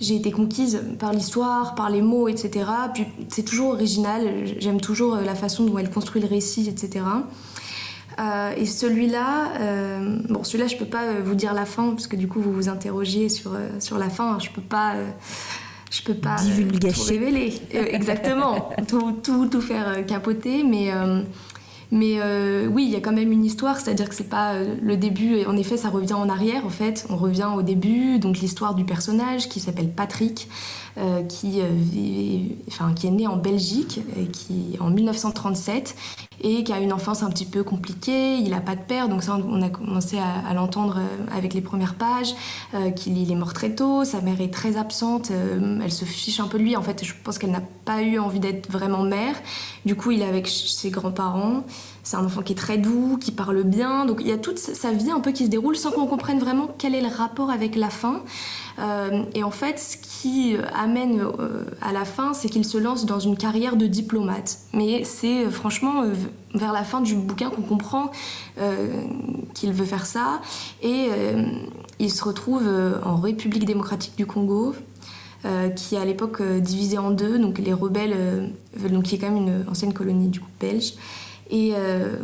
[0.00, 2.64] j'ai été conquise par l'histoire, par les mots, etc.
[2.94, 7.04] Puis c'est toujours original, j'aime toujours euh, la façon dont elle construit le récit, etc.
[8.18, 12.06] Euh, et celui-là, euh, bon, celui-là, je peux pas euh, vous dire la fin, parce
[12.06, 14.38] que du coup, vous vous interrogiez sur, euh, sur la fin.
[14.38, 14.94] Je peux pas.
[15.90, 17.54] je peux pas tout révéler.
[17.72, 18.70] Exactement.
[18.88, 20.90] tout, tout, tout faire capoter, mais.
[21.92, 24.74] mais euh, oui, il y a quand même une histoire, c'est-à-dire que c'est pas euh,
[24.80, 27.06] le début, et en effet, ça revient en arrière, en fait.
[27.10, 30.48] On revient au début, donc l'histoire du personnage qui s'appelle Patrick,
[31.00, 34.00] euh, qui, euh, qui est né en Belgique,
[34.32, 35.96] qui, en 1937,
[36.42, 38.36] et qui a une enfance un petit peu compliquée.
[38.36, 41.60] Il n'a pas de père, donc ça, on a commencé à, l'entendre euh, avec les
[41.60, 42.34] premières pages,
[42.74, 46.04] euh, qu'il il est mort très tôt, sa mère est très absente, euh, elle se
[46.04, 46.76] fiche un peu de lui.
[46.76, 49.34] En fait, je pense qu'elle n'a pas eu envie d'être vraiment mère.
[49.84, 51.64] Du coup, il est avec ses grands-parents.
[52.02, 54.06] C'est un enfant qui est très doux, qui parle bien.
[54.06, 56.38] Donc il y a toute sa vie un peu qui se déroule sans qu'on comprenne
[56.38, 58.22] vraiment quel est le rapport avec la fin.
[58.78, 62.78] Euh, et en fait, ce qui euh, amène euh, à la fin, c'est qu'il se
[62.78, 64.58] lance dans une carrière de diplomate.
[64.72, 66.04] Mais c'est euh, franchement
[66.54, 68.10] vers la fin du bouquin qu'on comprend
[69.54, 70.40] qu'il veut faire ça.
[70.82, 71.08] Et
[72.00, 72.68] il se retrouve
[73.04, 74.74] en République démocratique du Congo.
[75.76, 78.52] qui est à l'époque divisée en deux, donc les rebelles,
[78.90, 80.94] donc qui est quand même une ancienne colonie du coup belge,
[81.50, 82.16] et, euh,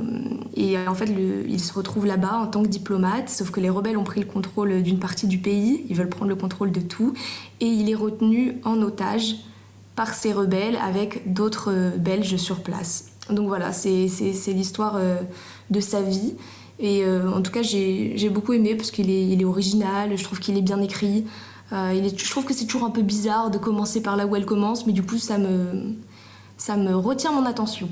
[0.55, 3.71] et en fait, le- il se retrouve là-bas en tant que diplomate, sauf que les
[3.71, 6.81] rebelles ont pris le contrôle d'une partie du pays, ils veulent prendre le contrôle de
[6.81, 7.13] tout,
[7.61, 9.37] et il est retenu en otage
[9.97, 13.07] par ces rebelles avec d'autres euh, Belges sur place.
[13.31, 14.07] Donc voilà, c'est
[14.49, 15.17] l'histoire euh,
[15.71, 16.35] de sa vie.
[16.79, 20.63] Et en tout cas, j'ai beaucoup aimé parce qu'il est, original, je trouve qu'il est
[20.63, 21.25] bien écrit.
[21.73, 24.87] je trouve que c'est toujours un peu bizarre de commencer par là où elle commence,
[24.87, 27.89] mais du coup, ça me retient mon attention.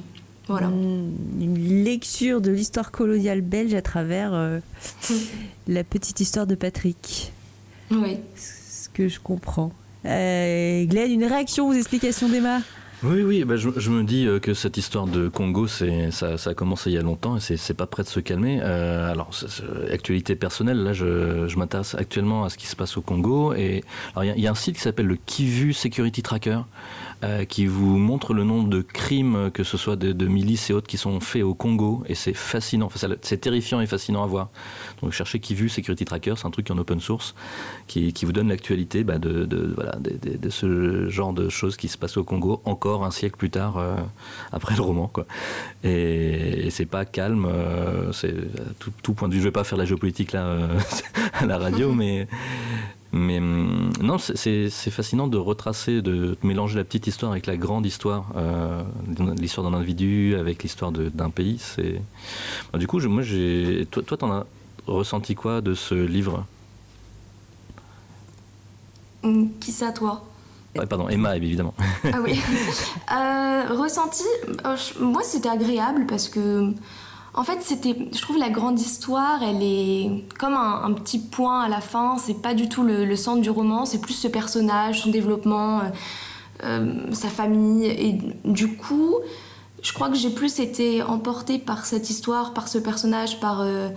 [0.48, 0.66] Voilà.
[0.66, 4.60] Une lecture de l'histoire coloniale belge à travers
[5.68, 7.32] la petite histoire de Patrick.
[7.90, 8.18] Oui.
[8.36, 9.72] Ce que je comprends.
[10.06, 12.60] Euh, Glenn, une réaction aux explications d'Emma?
[13.02, 16.54] Oui, oui, bah, je, me dis euh, que cette histoire de Congo, ça, ça a
[16.54, 18.60] commencé il y a longtemps et c'est pas prêt de se calmer.
[18.62, 19.30] Euh, alors,
[19.92, 23.52] actualité personnelle, là, je, m'intéresse actuellement à ce qui se passe au Congo.
[23.52, 23.84] Et
[24.22, 26.60] il y, a un site qui s'appelle le Kivu Security Tracker.
[27.24, 30.86] Euh, qui vous montre le nombre de crimes, que ce soit de, milices et autres,
[30.86, 32.02] qui sont faits au Congo.
[32.06, 32.90] Et c'est fascinant,
[33.22, 34.50] c'est terrifiant et fascinant à voir.
[35.00, 37.34] Donc cherchez Kivu Security Tracker, c'est un truc en open source
[37.86, 39.48] qui, vous donne l'actualité bah, de,
[40.50, 43.96] ce genre de choses qui se passent au Congo encore un siècle plus tard euh,
[44.52, 45.10] après le roman.
[45.82, 48.34] Et, c'est pas calme, euh, c'est
[48.78, 49.40] tout, tout, point de vue.
[49.40, 50.68] Je vais pas faire la géopolitique là
[51.32, 52.26] à la radio, mais
[53.14, 57.86] mais hum, non, c'est fascinant de retracer, de mélanger la petite histoire avec la grande
[57.86, 58.82] histoire, euh,
[59.38, 61.58] l'histoire d'un individu avec l'histoire d'un pays.
[61.60, 62.02] C'est
[62.72, 63.86] bah, du coup, moi, j'ai.
[63.90, 64.46] Toi, toi, t'en as
[64.88, 66.44] ressenti quoi de ce livre?
[69.22, 70.24] Hum, Qui ça, toi?
[70.74, 71.74] Pardon, Emma, évidemment.
[72.12, 72.40] Ah oui.
[73.12, 74.24] Euh, ressenti,
[74.66, 76.72] euh, moi, c'était agréable parce que
[77.36, 81.68] en fait, c'était, je trouve la grande histoire, elle est comme un, petit point à
[81.68, 82.16] la fin.
[82.16, 85.82] C'est pas du tout le, centre du roman, c'est plus ce personnage, son développement, euh,
[86.62, 87.86] euh, sa famille.
[87.86, 89.16] Et du coup,
[89.82, 93.88] je crois que j'ai plus été emportée par cette histoire, par ce personnage, par euh,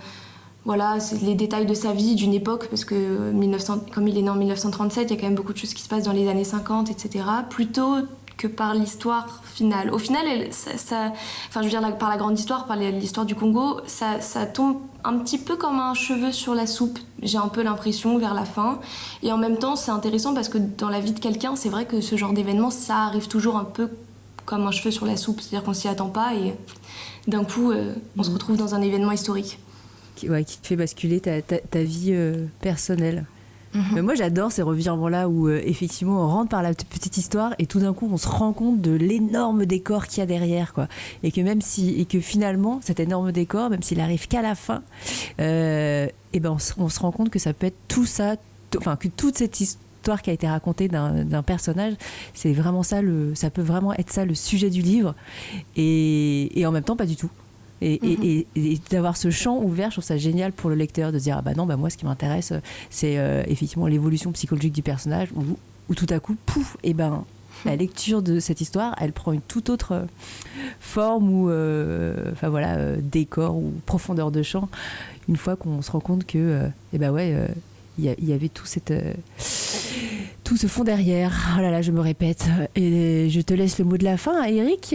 [0.64, 4.30] voilà, les détails de sa vie, d'une époque, parce que 1900, comme il est né
[4.30, 6.28] en 1937, il y a quand même beaucoup de choses qui se passent dans les
[6.28, 7.24] années 50, etc.
[7.48, 7.98] Plutôt
[8.38, 9.90] que par l'histoire finale.
[9.90, 11.12] Au final, ça,
[11.48, 14.78] enfin, je veux dire, par la grande histoire, par l'histoire du Congo, ça, ça, tombe
[15.04, 18.44] un petit peu comme un cheveu sur la soupe, j'ai un peu l'impression, vers la
[18.44, 18.78] fin.
[19.22, 21.84] Et en même temps, c'est intéressant parce que dans la vie de quelqu'un, c'est vrai
[21.84, 23.90] que ce genre d'événement, ça arrive toujours un peu
[24.46, 26.54] comme un cheveu sur la soupe, c'est-à-dire qu'on s'y attend pas et
[27.26, 28.32] d'un coup, euh, on se mm.
[28.32, 29.58] retrouve dans un événement historique.
[30.16, 33.26] Qui, ouais, qui te fait basculer ta, ta, vie euh, personnelle.
[33.74, 33.84] Mhm.
[33.94, 37.66] Mais moi, j'adore ces revirements-là où, euh, effectivement, on rentre par la petite histoire et
[37.66, 40.88] tout d'un coup, on se rend compte de l'énorme décor qu'il y a derrière, quoi.
[41.22, 44.54] Et que même si, et que finalement, cet énorme décor, même s'il arrive qu'à la
[44.54, 44.82] fin,
[45.40, 48.36] euh, et eh ben, on se, rend compte que ça peut être tout ça,
[48.76, 51.94] enfin, que toute cette histoire qui a été racontée d'un personnage,
[52.34, 55.14] c'est vraiment ça, le, ça peut vraiment être ça le sujet du livre.
[55.76, 57.30] Et, et en même temps, pas du tout.
[57.80, 61.36] Et, et, d'avoir ce champ ouvert, je trouve ça génial pour le lecteur de dire
[61.38, 62.52] ah bah non bah moi ce qui m'intéresse
[62.90, 65.28] c'est euh, effectivement l'évolution psychologique du personnage
[65.88, 67.24] où, tout à coup pouf et ben
[67.64, 70.04] la lecture de cette histoire elle prend une toute autre euh,
[70.80, 74.68] forme ou euh, enfin voilà décor ou profondeur de champ
[75.28, 77.34] une fois qu'on se rend compte que et ben ouais
[77.98, 78.92] il y, avait tout cette
[80.44, 81.56] tout ce fond derrière.
[81.58, 82.44] Oh là là je me répète.
[82.76, 84.94] Et je te laisse le mot de la fin Eric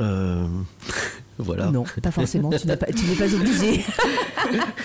[0.00, 0.46] euh...
[1.38, 1.70] Voilà.
[1.70, 2.50] Non, pas forcément.
[2.50, 3.84] tu n'es pas, pas obligé.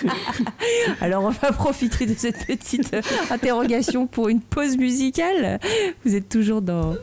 [1.00, 2.96] Alors, on va profiter de cette petite
[3.30, 5.60] interrogation pour une pause musicale.
[6.04, 6.96] Vous êtes toujours dans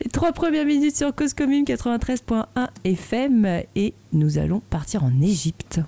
[0.00, 2.44] les trois premières minutes sur Cause Commune 93.1
[2.84, 5.80] FM et nous allons partir en Égypte.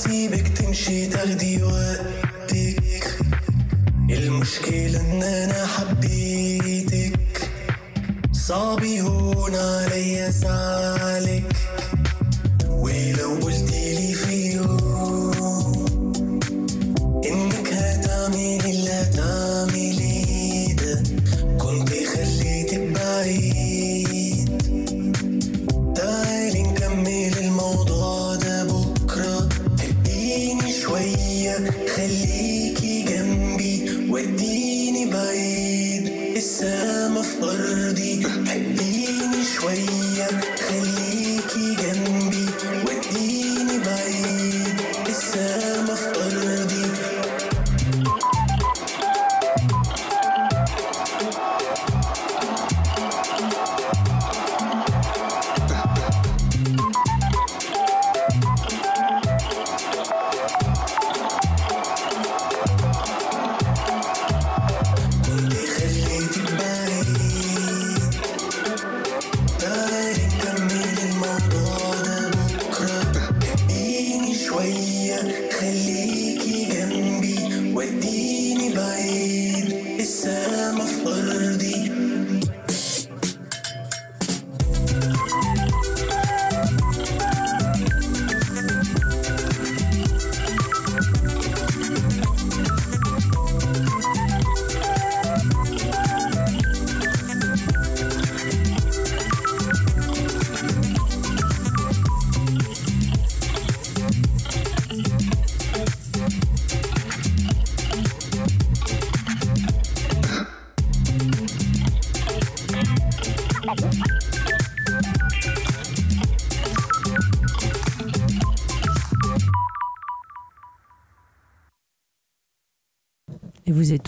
[0.00, 3.18] أسيبك تمشي تاخدي وقتك.
[4.10, 7.50] المشكلة إن أنا حبيتك.
[8.32, 11.49] صعب يهون عليا زعلك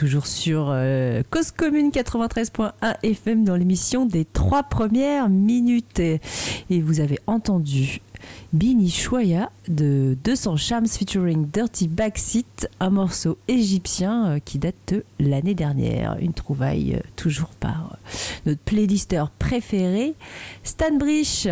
[0.02, 2.72] toujours sur euh, Cause Commune 93.1
[3.04, 6.00] FM dans l'émission des trois premières minutes.
[6.00, 6.20] Et,
[6.70, 8.00] vous avez entendu
[8.52, 15.04] Bini Chouaya de 200 Shams featuring Dirty Backseat, un morceau égyptien euh, qui date de
[15.20, 16.16] l'année dernière.
[16.18, 17.96] Une trouvaille euh, toujours par
[18.44, 20.14] notre playlister préféré,
[20.64, 21.46] Stan Brich.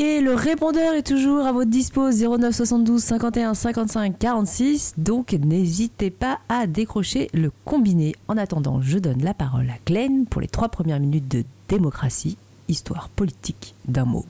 [0.00, 4.94] Et le répondeur est toujours à votre dispo 09 72 51 55 46.
[4.96, 8.14] Donc n'hésitez pas à décrocher le combiné.
[8.28, 12.38] En attendant, je donne la parole à Glenn pour les trois premières minutes de démocratie,
[12.68, 14.24] histoire politique d'un mot.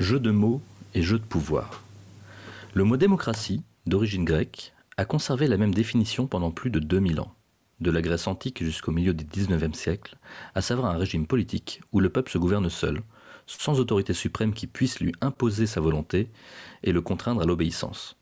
[0.00, 0.60] Jeu de mots
[0.94, 1.84] et jeu de pouvoir.
[2.74, 7.32] Le mot démocratie, d'origine grecque, a conservé la même définition pendant plus de 2000 ans
[7.80, 10.16] de la Grèce antique jusqu'au milieu du XIXe siècle,
[10.54, 13.02] à savoir un régime politique où le peuple se gouverne seul,
[13.46, 16.28] sans autorité suprême qui puisse lui imposer sa volonté
[16.82, 18.16] et le contraindre à l'obéissance.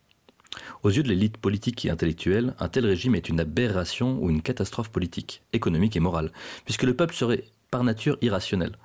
[0.83, 4.43] Aux yeux de l'élite politique et intellectuelle, un tel régime est une aberration ou une
[4.43, 6.33] catastrophe politique, économique et morale,
[6.65, 8.79] puisque le peuple serait par nature irrationnel.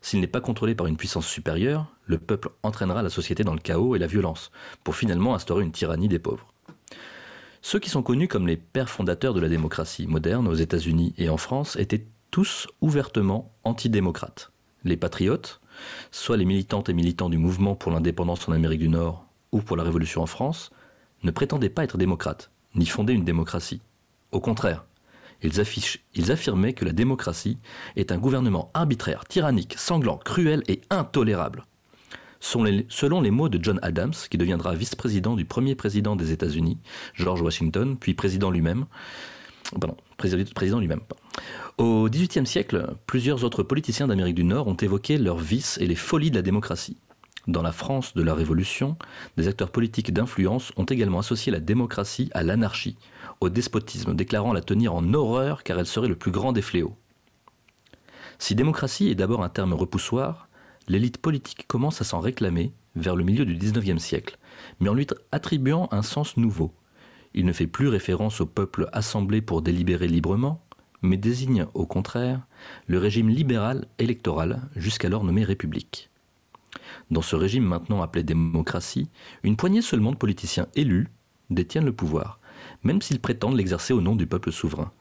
[0.00, 3.60] S'il n'est pas contrôlé par une puissance supérieure, le peuple entraînera la société dans le
[3.60, 4.50] chaos et la violence,
[4.84, 6.51] pour finalement instaurer une tyrannie des pauvres.
[7.64, 11.28] Ceux qui sont connus comme les pères fondateurs de la démocratie moderne aux États-Unis et
[11.28, 14.50] en France étaient tous ouvertement antidémocrates.
[14.82, 15.60] Les patriotes,
[16.10, 19.76] soit les militantes et militants du mouvement pour l'indépendance en Amérique du Nord ou pour
[19.76, 20.72] la Révolution en France,
[21.22, 23.80] ne prétendaient pas être démocrates, ni fonder une démocratie.
[24.32, 24.84] Au contraire,
[25.42, 27.58] ils, affirmaient que la démocratie
[27.96, 31.64] est un gouvernement arbitraire, tyrannique, sanglant, cruel et intolérable
[32.42, 36.78] selon les mots de John Adams, qui deviendra vice-président du premier président des États-Unis,
[37.14, 38.86] George Washington, puis président lui-même.
[39.80, 41.00] Pardon, président lui-même.
[41.78, 45.94] Au XVIIIe siècle, plusieurs autres politiciens d'Amérique du Nord ont évoqué leurs vices et les
[45.94, 46.98] folies de la démocratie.
[47.46, 48.96] Dans la France de la Révolution,
[49.36, 52.96] des acteurs politiques d'influence ont également associé la démocratie à l'anarchie,
[53.40, 56.96] au despotisme, déclarant la tenir en horreur car elle serait le plus grand des fléaux.
[58.38, 60.48] Si démocratie est d'abord un terme repoussoir,
[60.88, 64.38] l'élite politique commence à s'en réclamer vers le milieu du XIXe siècle,
[64.80, 66.72] mais en lui attribuant un sens nouveau.
[67.34, 70.64] Il ne fait plus référence au peuple assemblé pour délibérer librement,
[71.00, 72.46] mais désigne au contraire
[72.86, 76.10] le régime libéral électoral jusqu'alors nommé République.
[77.10, 79.08] Dans ce régime maintenant appelé démocratie,
[79.42, 81.08] une poignée seulement de politiciens élus
[81.50, 82.38] détiennent le pouvoir,
[82.82, 84.92] même s'ils prétendent l'exercer au nom du peuple souverain.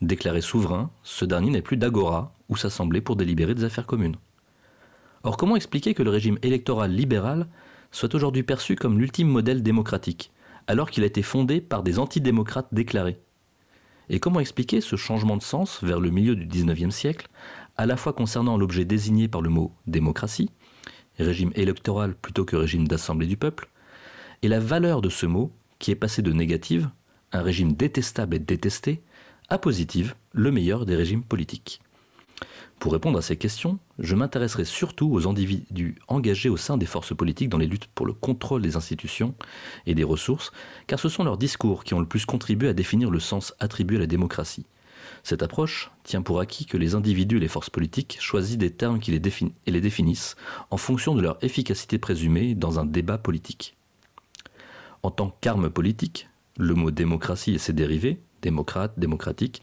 [0.00, 4.16] Déclaré souverain, ce dernier n'est plus d'agora ou s'assembler pour délibérer des affaires communes.
[5.24, 7.48] Or, comment expliquer que le régime électoral libéral
[7.90, 10.30] soit aujourd'hui perçu comme l'ultime modèle démocratique,
[10.66, 13.18] alors qu'il a été fondé par des antidémocrates déclarés?
[14.10, 17.28] Et comment expliquer ce changement de sens vers le milieu du XIXe siècle,
[17.78, 20.50] à la fois concernant l'objet désigné par le mot démocratie,
[21.18, 23.70] régime électoral plutôt que régime d'assemblée du peuple,
[24.42, 26.90] et la valeur de ce mot qui est passé de négative,
[27.32, 29.02] un régime détestable et détesté,
[29.48, 31.80] à positive, le meilleur des régimes politiques?
[32.78, 37.14] Pour répondre à ces questions, je m'intéresserai surtout aux individus engagés au sein des forces
[37.14, 39.34] politiques dans les luttes pour le contrôle des institutions
[39.86, 40.52] et des ressources,
[40.86, 43.96] car ce sont leurs discours qui ont le plus contribué à définir le sens attribué
[43.96, 44.66] à la démocratie.
[45.22, 48.98] Cette approche tient pour acquis que les individus et les forces politiques choisissent des termes
[48.98, 49.22] qui les
[49.66, 50.36] et les définissent
[50.70, 53.76] en fonction de leur efficacité présumée dans un débat politique.
[55.02, 56.28] En tant qu'arme politique,
[56.58, 59.62] le mot démocratie et ses dérivés, démocrate, démocratique,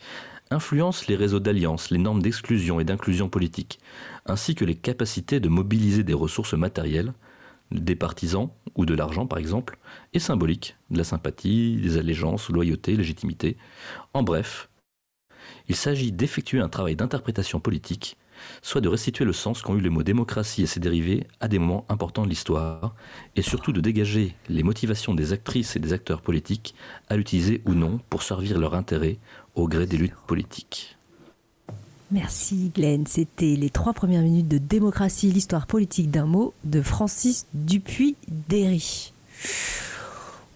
[0.52, 3.80] influence les réseaux d'alliance, les normes d'exclusion et d'inclusion politique,
[4.26, 7.14] ainsi que les capacités de mobiliser des ressources matérielles,
[7.72, 9.78] des partisans ou de l'argent par exemple,
[10.14, 13.58] et symboliques, de la sympathie, des allégeances, loyauté, légitimité.
[14.14, 14.70] En bref,
[15.68, 18.18] il s'agit d'effectuer un travail d'interprétation politique
[18.62, 21.60] soit de restituer le sens qu'ont eu les mots démocratie et ses dérivés à des
[21.60, 22.96] moments importants de l'histoire,
[23.36, 26.76] et surtout de dégager les motivations des actrices et des acteurs politiques
[27.10, 29.18] à l'utiliser ou non pour servir leur intérêt
[29.56, 30.98] au gré des luttes politiques.
[32.12, 37.46] Merci Glenn, c'était les trois premières minutes de démocratie, l'histoire politique d'un mot de Francis
[37.54, 39.14] Dupuis-Derry.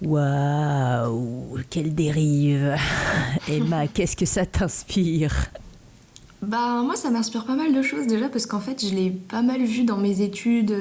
[0.02, 2.76] Waouh, quelle dérive
[3.48, 5.50] Emma, qu'est-ce que ça t'inspire?
[6.42, 9.42] Bah moi ça m'inspire pas mal de choses déjà parce qu'en fait je l'ai pas
[9.42, 10.76] mal vu dans mes études.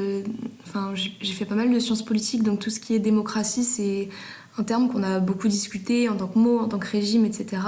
[0.66, 4.08] Enfin j'ai fait pas mal de sciences politiques donc tout ce qui est démocratie c'est
[4.56, 7.60] un terme qu'on a beaucoup discuté en tant que mot, en tant que régime, etc.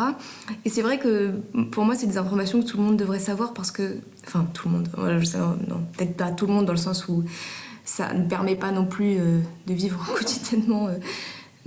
[0.64, 1.32] Et c'est vrai que
[1.72, 4.68] pour moi c'est des informations que tout le monde devrait savoir parce que enfin tout
[4.68, 4.89] le monde,
[5.97, 7.24] peut-être pas tout le monde dans le sens où
[7.84, 10.87] ça ne permet pas non plus euh, de vivre quotidiennement.
[10.89, 10.93] euh,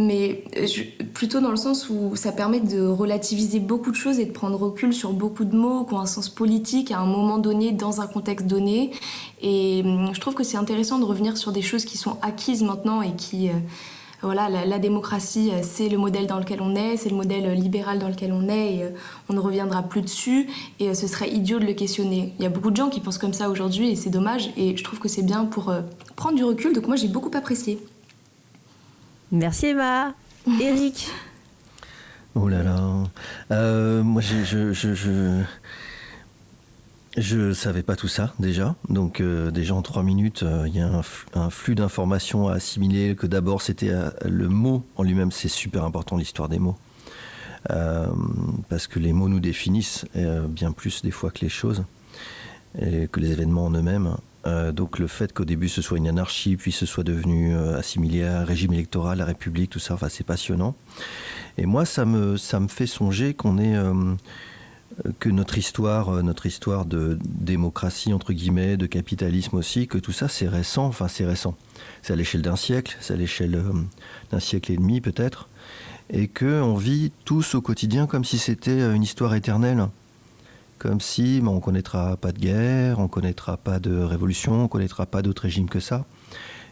[0.02, 4.26] mais je- plutôt dans le sens où ça permet de relativiser beaucoup de choses et
[4.26, 7.38] de prendre recul sur beaucoup de mots qui ont un sens politique à un moment
[7.38, 8.92] donné, dans un contexte donné.
[9.42, 12.64] Et hum, je trouve que c'est intéressant de revenir sur des choses qui sont acquises
[12.64, 13.50] maintenant et qui...
[13.50, 13.54] euh,
[14.22, 17.46] voilà, la, la démocratie, euh, c'est le modèle dans lequel on est, c'est le modèle
[17.46, 18.90] euh, libéral dans lequel on est, et euh,
[19.30, 20.48] on ne reviendra plus dessus,
[20.80, 22.34] et ce serait idiot de le questionner.
[22.38, 24.76] Il y a beaucoup de gens qui pensent comme ça aujourd'hui, et c'est dommage, et
[24.76, 25.74] je trouve que c'est bien pour
[26.16, 27.80] prendre du recul, donc moi j'ai beaucoup apprécié.
[29.32, 30.14] Merci Emma.
[30.62, 31.10] Eric
[32.36, 32.80] Oh là là.
[33.52, 35.42] Euh, moi, je, je,
[37.18, 38.76] je savais pas tout ça déjà.
[38.88, 41.02] Donc, euh, déjà en trois minutes, euh, il y a
[41.34, 43.16] un, flux d'informations à assimiler.
[43.16, 45.32] Que d'abord, c'était euh, le mot en lui-même.
[45.32, 46.78] C'est super important l'histoire des mots.
[48.70, 50.06] Parce que les mots nous définissent
[50.48, 51.84] bien plus des fois que les choses
[52.82, 54.16] et que les événements en eux-mêmes.
[54.72, 58.40] Donc le fait qu'au début ce soit une anarchie, puis ce soit devenu assimilé à
[58.40, 60.74] un régime électoral, la République, tout ça, enfin, c'est passionnant.
[61.58, 63.76] Et moi, ça me, ça me fait songer qu'on est
[65.20, 70.12] que notre histoire, euh, notre histoire de démocratie entre guillemets, de capitalisme aussi, que tout
[70.12, 70.86] ça c'est récent.
[70.86, 71.56] Enfin, c'est récent.
[72.02, 73.74] C'est à l'échelle d'un siècle, c'est à l'échelle euh,
[74.32, 75.48] d'un siècle et demi peut-être,
[76.10, 79.88] et que on vit tous au quotidien comme si c'était euh, une histoire éternelle.
[80.78, 85.06] Comme si ben, on connaîtra pas de guerre, on connaîtra pas de révolution, on connaîtra
[85.06, 86.06] pas d'autre régime que ça.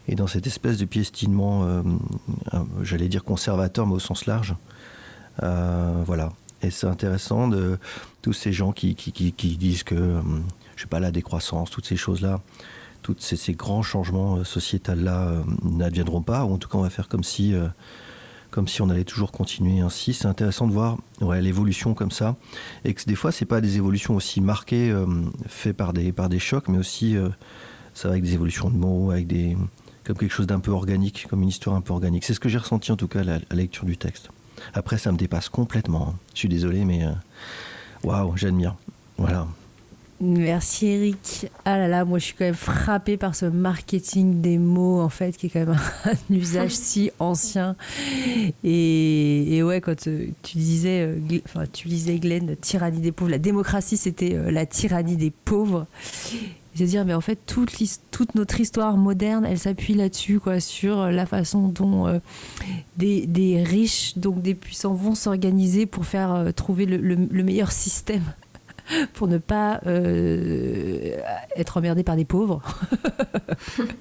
[0.06, 1.82] Et dans cette espèce de piétinement, euh,
[2.80, 4.54] j'allais dire conservateur, mais au sens large,
[5.38, 6.32] voilà.
[6.62, 7.78] Et c'est intéressant de
[8.22, 10.20] tous ces gens qui, disent que, euh,
[10.76, 12.40] je sais pas, la décroissance, toutes ces choses-là,
[13.02, 16.90] tous ces, grands changements euh, sociétals-là euh, n'adviendront pas, ou en tout cas on va
[16.90, 17.54] faire comme si,
[18.50, 20.14] comme si on allait toujours continuer ainsi.
[20.14, 22.36] C'est intéressant de voir l'évolution comme ça,
[22.84, 24.92] et que des fois c'est pas des évolutions aussi marquées,
[25.46, 27.16] faites par des, par des chocs, mais aussi
[27.94, 29.56] ça va avec des évolutions de mots, avec des
[30.04, 32.24] comme quelque chose d'un peu organique, comme une histoire un peu organique.
[32.24, 34.30] C'est ce que j'ai ressenti en tout cas la lecture du texte.
[34.74, 36.14] Après, ça me dépasse complètement.
[36.34, 37.12] Je suis désolé, mais euh,
[38.04, 38.74] waouh, j'admire.
[39.16, 39.46] Voilà.
[40.20, 41.46] Merci Eric.
[41.64, 45.08] Ah là là, moi je suis quand même frappée par ce marketing des mots en
[45.08, 47.76] fait qui est quand même un usage si ancien.
[48.64, 53.30] Et, et ouais, quand euh, tu disais, euh, enfin tu lisais Glenn, tyrannie des pauvres,
[53.30, 55.86] la démocratie c'était la tyrannie des pauvres.
[56.74, 61.06] C'est à dire, mais en fait toute, notre histoire moderne, elle s'appuie là-dessus, quoi, sur
[61.10, 62.18] la façon dont euh,
[62.96, 67.72] des, riches, donc des puissants, vont s'organiser pour faire euh, trouver le- le- le meilleur
[67.72, 68.22] système
[69.14, 71.16] pour ne pas euh,
[71.56, 72.62] être emmerdé par des pauvres.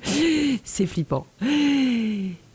[0.64, 1.26] c'est flippant.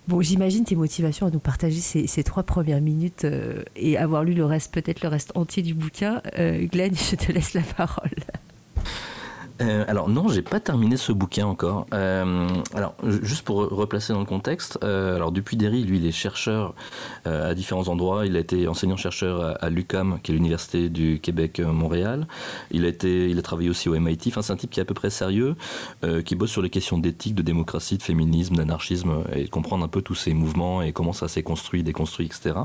[0.08, 4.34] Bon, j'imagine tes motivations à nous partager ces, trois premières minutes euh, et avoir lu
[4.34, 6.20] le reste, peut-être le reste entier du bouquin.
[6.38, 8.10] Euh, Glenn, je te laisse la parole.
[9.62, 11.86] Euh, alors non, j'ai pas terminé ce bouquin encore.
[11.94, 16.06] Euh, alors ju- juste pour re- replacer dans le contexte, euh, alors Dupuy-Derry, lui, il
[16.06, 16.74] est chercheur
[17.24, 18.26] à différents endroits.
[18.26, 22.26] Il a été enseignant-chercheur à, à l'UCAM, qui est l'université du Québec Montréal.
[22.70, 24.32] Il a travaillé aussi au MIT.
[24.32, 25.54] C'est un type qui est à peu près sérieux,
[26.24, 30.02] qui bosse sur les questions d'éthique, de démocratie, de féminisme, d'anarchisme, et comprendre un peu
[30.02, 32.56] tous ces mouvements et comment ça s'est construit, déconstruit, etc.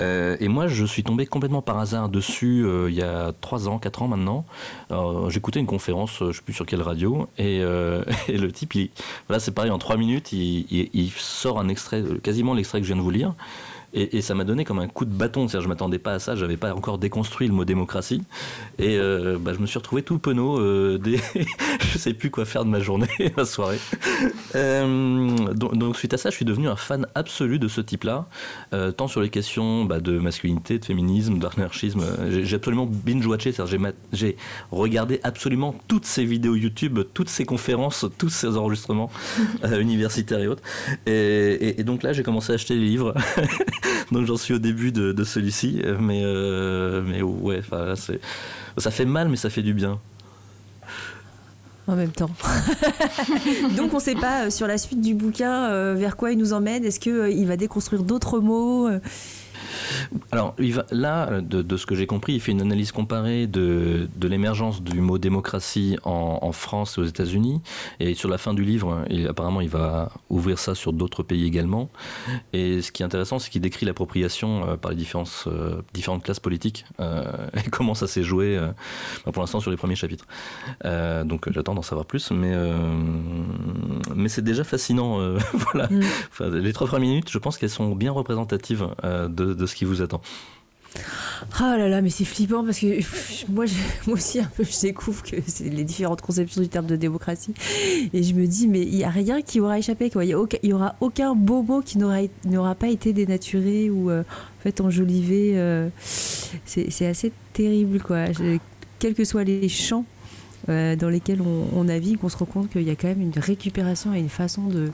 [0.00, 4.02] Et moi, je suis tombé complètement par hasard dessus il y a 3 ans, 4
[4.02, 4.44] ans maintenant.
[5.28, 8.90] J'écoutais une conférence, euh, je sais plus sur quelle radio, et, euh, le type, il,
[9.28, 12.78] voilà, c'est pareil, en 3 minutes, il, il- il sort un extrait, euh, quasiment l'extrait
[12.80, 13.34] que je viens de vous lire.
[13.92, 16.34] Et, ça m'a donné comme un coup de bâton, c'est-à-dire je m'attendais pas à ça,
[16.34, 18.22] j'avais pas encore déconstruit le mot démocratie,
[18.78, 21.18] et euh, bah, je me suis retrouvé tout penaud, euh, des...
[21.80, 23.78] je sais plus quoi faire de ma journée, ma soirée.
[24.54, 28.26] Euh, donc, suite à ça, je suis devenu un fan absolu de ce type-là,
[28.72, 32.04] euh, tant sur les questions bah, de masculinité, de féminisme, d'anarchisme.
[32.28, 34.36] J'ai absolument binge-watché, c'est-à-dire j'ai
[34.70, 39.10] regardé absolument toutes ces vidéos YouTube, toutes ces conférences, tous ces enregistrements
[39.78, 40.62] universitaires et autres.
[41.06, 43.14] Et, donc là, j'ai commencé à acheter les livres.
[44.12, 47.62] donc j'en suis au début de, celui-ci, mais, euh, mais ouais,
[48.78, 49.98] ça fait mal, mais ça fait du bien.
[51.88, 52.30] En même temps.
[53.76, 56.38] Donc on ne sait pas euh, sur la suite du bouquin euh, vers quoi il
[56.38, 56.84] nous emmène.
[56.84, 58.88] Est-ce qu'il va déconstruire d'autres mots
[60.32, 64.08] Alors, il va, là, de, ce que j'ai compris, il fait une analyse comparée de,
[64.16, 67.60] de l'émergence du mot démocratie en, en, France et aux États-Unis.
[68.00, 71.46] Et sur la fin du livre, il, apparemment, il va ouvrir ça sur d'autres pays
[71.46, 71.90] également.
[72.52, 76.22] Et ce qui est intéressant, c'est qu'il décrit l'appropriation euh, par les différentes, euh, différentes
[76.22, 77.24] classes politiques euh,
[77.54, 78.58] et comment ça s'est joué
[79.24, 80.26] bah, pour l'instant sur les premiers chapitres.
[81.24, 82.54] donc, j'attends d'en savoir plus, mais,
[84.14, 85.18] mais c'est déjà fascinant.
[85.52, 85.88] voilà.
[85.88, 86.56] Mm.
[86.56, 90.00] les trois premières minutes, je pense qu'elles sont bien représentatives de, de ce qui vous
[90.02, 90.22] attend.
[91.60, 92.86] Oh là là, mais c'est flippant parce que
[93.50, 93.66] moi,
[94.06, 97.52] moi aussi, un peu, je découvre que c'est les différentes conceptions du terme de démocratie.
[98.14, 100.10] Et je me dis, mais il n'y a rien qui aura échappé.
[100.14, 104.80] Il n'y aura aucun beau mot qui n'aura pas été dénaturé ou euh, en fait
[104.80, 105.52] enjolivé.
[105.56, 108.00] Euh, c'est assez terrible.
[108.00, 108.26] Quoi.
[108.98, 110.06] quels que soient les champs
[110.68, 113.38] euh, dans lesquels on, navigue, on se rend compte qu'il y a quand même une
[113.38, 114.90] récupération et une façon de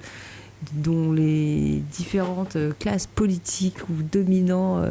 [0.72, 4.82] dont les différentes classes politiques ou dominants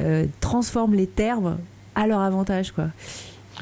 [0.00, 1.58] euh, transforment les termes
[1.94, 2.86] à leur avantage, quoi.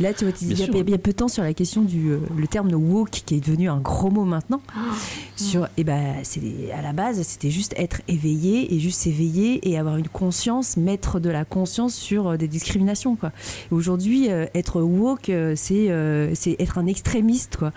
[0.01, 0.63] Là, tu vois, il y,
[0.95, 3.41] a, peu de temps sur la question du euh, le terme de woke qui est
[3.41, 4.63] devenu un gros mot maintenant.
[4.81, 4.95] Ah.
[5.37, 6.41] sur, et eh ben, c'est
[6.73, 11.21] à la base, c'était juste être éveillé et juste s'éveiller et avoir une conscience, mettre
[11.21, 13.33] de la conscience sur euh, des discriminations, quoi.
[13.71, 15.91] Aujourd'hui, être woke, c'est
[16.35, 17.73] c'est être un extrémiste, quoi.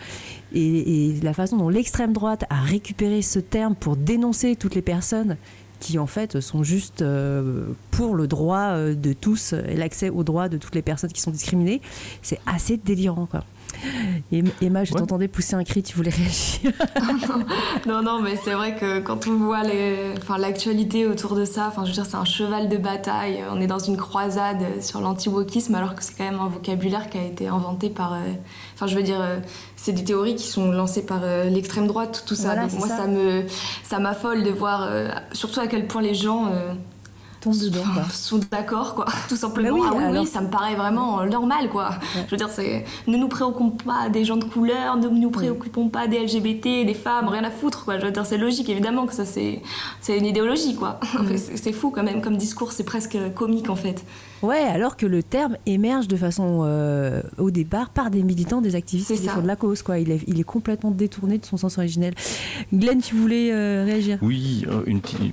[0.53, 4.81] Et, et la façon dont l'extrême droite a récupéré ce terme pour dénoncer toutes les
[4.81, 5.37] personnes
[5.81, 10.23] qui en fait sont juste euh, pour le droit euh, de tous et l'accès aux
[10.23, 11.81] droits de toutes les personnes qui sont discriminées.
[12.21, 13.41] C'est assez délirant quoi.
[14.61, 16.71] Emma, je t'entendais pousser un cri, tu voulais réagir
[17.87, 19.63] non, non, mais c'est vrai que quand on voit
[20.37, 23.43] l'actualité autour de ça, enfin, je veux dire, c'est un cheval de bataille.
[23.51, 27.17] On est dans une croisade sur l'anti-wokisme, alors que c'est quand même un vocabulaire qui
[27.17, 28.13] a été inventé par.
[28.13, 28.17] Euh,
[28.81, 29.37] enfin, je veux dire, euh,
[29.75, 32.55] c'est des théories qui sont lancées par euh, l'extrême droite, tout ça.
[32.55, 33.43] Donc moi, ça, me,
[33.83, 34.89] ça m'affole de voir,
[35.31, 36.51] surtout à quel point les gens
[38.11, 39.77] sont d'accord, quoi, tout simplement.
[39.77, 41.91] Bah oui, ah oui, ça me paraît vraiment normal, quoi.
[42.25, 45.89] Je veux dire, c'est ne nous préoccupons pas des gens de couleur, ne nous préoccupons
[45.89, 47.99] pas des LGBT, des femmes, rien à foutre, quoi.
[47.99, 49.61] Je veux dire, c'est logique, évidemment, que ça, c'est
[50.09, 50.99] une idéologie, quoi.
[51.19, 51.37] Mm.
[51.37, 54.03] c'est fou, quand même, comme discours, c'est presque comique, en fait.
[54.41, 58.75] Ouais, alors que le terme émerge de façon, euh, au départ, par des militants, des
[58.75, 59.83] activistes qui défendent la cause.
[59.83, 59.99] Quoi.
[59.99, 62.13] Il, est, il est complètement détourné de son sens originel.
[62.73, 64.17] Glenn, tu voulais euh, réagir?
[64.21, 64.83] Oui, euh,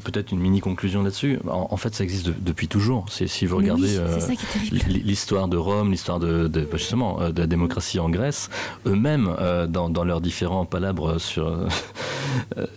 [0.05, 1.39] peut-être une mini conclusion là-dessus.
[1.49, 3.07] En, fait, ça existe depuis toujours.
[3.11, 3.99] Si vous regardez
[4.71, 8.51] l'histoire de Rome, l'histoire de, de, bah, justement de la démocratie en Grèce,
[8.87, 9.35] eux-mêmes,
[9.69, 11.67] dans, dans, leurs différents palabres sur,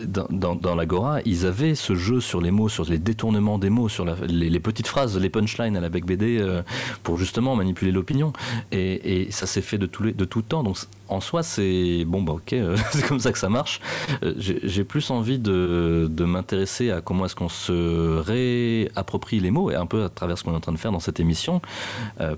[0.05, 3.69] dans, dans, dans l'agora, ils avaient ce jeu sur les mots, sur les détournements des
[3.69, 6.61] mots, sur les, les, petites phrases, les punchlines à la bec Euh,
[7.03, 8.33] pour justement manipuler l'opinion.
[8.71, 10.63] Et, ça s'est fait de tout, les, de tout temps.
[10.63, 13.81] Donc en soi, c'est bon, bah ok, euh, c'est comme ça que ça marche.
[14.23, 19.71] Euh, j'ai plus envie de, de m'intéresser à comment est-ce qu'on se réapproprie les mots,
[19.71, 21.61] et un peu à travers ce qu'on est en train de faire dans cette émission,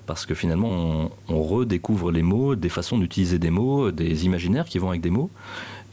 [0.05, 4.79] parce que finalement, on redécouvre les mots, des façons d'utiliser des mots, des imaginaires qui
[4.79, 5.29] vont avec des mots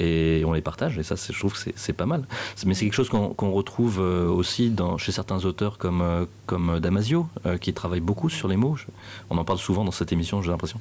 [0.00, 0.98] et on les partage.
[0.98, 2.24] Et ça, je trouve que c'est pas mal.
[2.64, 6.80] Mais c'est quelque chose qu'on retrouve euh, aussi dans, chez certains auteurs comme, euh, comme
[6.80, 8.76] Damasio, euh, qui travaille beaucoup sur les mots.
[9.28, 10.80] On en parle souvent dans cette émission, j'ai l'impression.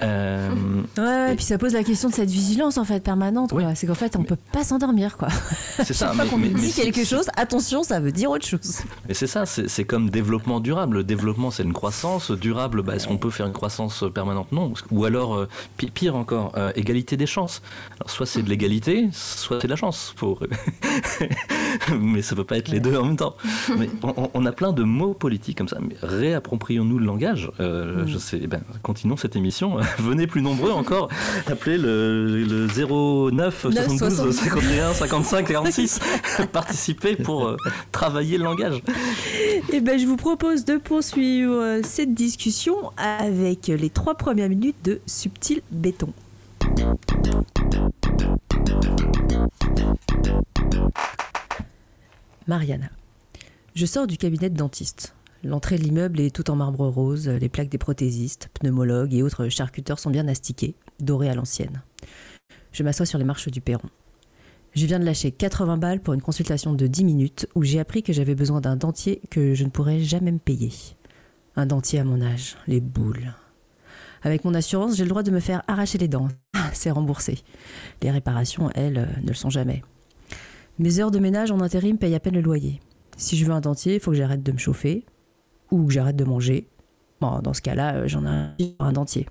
[0.00, 0.50] Ah.
[0.98, 3.54] ouais, et puis ça pose la question de cette vigilance en fait permanente.
[3.74, 5.16] C'est qu'en fait, on peut pas s'endormir.
[5.16, 5.28] quoi.
[5.76, 6.08] C'est ça.
[6.08, 8.82] Chaque fois qu'on dit quelque chose, attention, ça veut dire autre chose.
[9.08, 10.98] Et c'est ça, c'est comme développement durable.
[10.98, 12.30] Le développement, c'est une croissance.
[12.30, 14.52] Durable, bah, est-ce qu'on peut faire une croissance permanente?
[14.52, 14.74] Non.
[14.90, 15.46] Ou alors,
[15.76, 17.62] pire encore, égalité des chances.
[17.98, 20.12] Alors, soit c'est de l'égalité, soit c'est de la chance.
[20.16, 20.42] Pour...
[22.00, 23.36] mais ça peut pas être les deux en même temps.
[23.78, 23.88] Mais
[24.34, 25.78] on, a plein de mots politiques comme ça.
[25.80, 27.50] Mais réapproprions-nous le langage.
[27.60, 28.08] Euh, mm.
[28.08, 28.40] Je sais.
[28.42, 29.76] Eh ben, continuons cette émission.
[29.98, 31.08] Venez plus nombreux encore.
[31.46, 36.00] Appelez le, le 09 72 51 55 46.
[36.52, 37.56] Participez pour euh,
[37.90, 38.82] travailler le langage.
[39.38, 44.76] Et eh ben, je vous propose de poursuivre cette discussion avec les trois premières minutes
[44.84, 46.12] de Subtil Béton.
[52.46, 52.90] Mariana.
[53.74, 55.14] Je sors du cabinet de dentiste.
[55.44, 59.48] L'entrée de l'immeuble est tout en marbre rose, les plaques des prothésistes, pneumologues et autres
[59.48, 61.82] charcuteurs sont bien astiquées, dorées à l'ancienne.
[62.72, 63.88] Je m'assois sur les marches du perron.
[64.74, 68.02] Je viens de lâcher 80 balles pour une consultation de 10 minutes où j'ai appris
[68.02, 70.72] que j'avais besoin d'un dentier que je ne pourrais jamais me payer.
[71.56, 73.34] Un dentier à mon âge, les boules.
[74.22, 76.28] Avec mon assurance, j'ai le droit de me faire arracher les dents.
[76.72, 77.38] C'est remboursé.
[78.02, 79.82] Les réparations, elles, euh, ne le sont jamais.
[80.78, 82.80] Mes heures de ménage en intérim payent à peine le loyer.
[83.16, 85.04] Si je veux un dentier, il faut que j'arrête de me chauffer
[85.70, 86.68] ou que j'arrête de manger.
[87.20, 88.24] Bon, dans ce cas-là, euh, j'en
[88.58, 89.28] ai un dentier.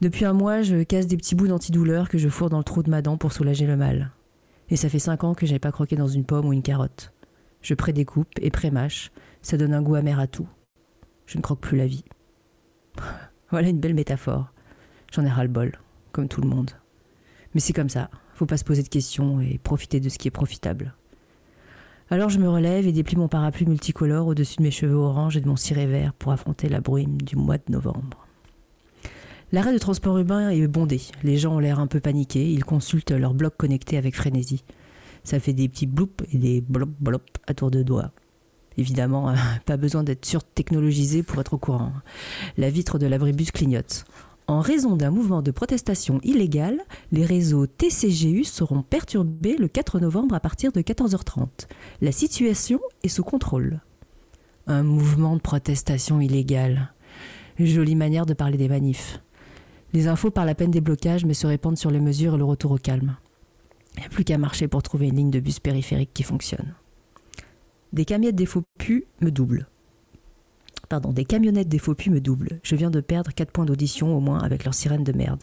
[0.00, 2.82] Depuis un mois, je casse des petits bouts d'antidouleur que je fourre dans le trou
[2.82, 4.12] de ma dent pour soulager le mal.
[4.70, 7.12] Et ça fait cinq ans que j'ai pas croqué dans une pomme ou une carotte.
[7.60, 9.10] Je prédécoupe et prémâche.
[9.42, 10.48] Ça donne un goût amer à tout.
[11.26, 12.04] Je ne croque plus la vie.
[13.50, 14.52] Voilà une belle métaphore.
[15.12, 15.72] J'en ai ras-le-bol,
[16.12, 16.70] comme tout le monde.
[17.54, 18.10] Mais c'est comme ça.
[18.34, 20.94] Faut pas se poser de questions et profiter de ce qui est profitable.
[22.10, 25.40] Alors je me relève et déplie mon parapluie multicolore au-dessus de mes cheveux orange et
[25.40, 28.26] de mon ciré vert pour affronter la brume du mois de novembre.
[29.52, 31.00] L'arrêt de transport urbain est bondé.
[31.22, 32.50] Les gens ont l'air un peu paniqués.
[32.50, 34.64] Ils consultent leur bloc connecté avec frénésie.
[35.24, 38.12] Ça fait des petits bloups et des blop blop à tour de doigts.
[38.76, 39.34] Évidemment,
[39.66, 41.92] pas besoin d'être surtechnologisé pour être au courant.
[42.56, 44.04] La vitre de l'abribus clignote.
[44.50, 46.80] En raison d'un mouvement de protestation illégal,
[47.12, 51.46] les réseaux TCGU seront perturbés le 4 novembre à partir de 14h30.
[52.00, 53.80] La situation est sous contrôle.
[54.66, 56.92] Un mouvement de protestation illégal.
[57.60, 59.20] Jolie manière de parler des manifs.
[59.92, 62.44] Les infos par la peine des blocages, mais se répandent sur les mesures et le
[62.44, 63.16] retour au calme.
[63.96, 66.74] Il n'y a plus qu'à marcher pour trouver une ligne de bus périphérique qui fonctionne.
[67.92, 69.66] Des camionnettes des faux pus me doublent.
[70.88, 72.60] Pardon, des camionnettes des faux pus me doublent.
[72.62, 75.42] Je viens de perdre 4 points d'audition au moins avec leur sirène de merde.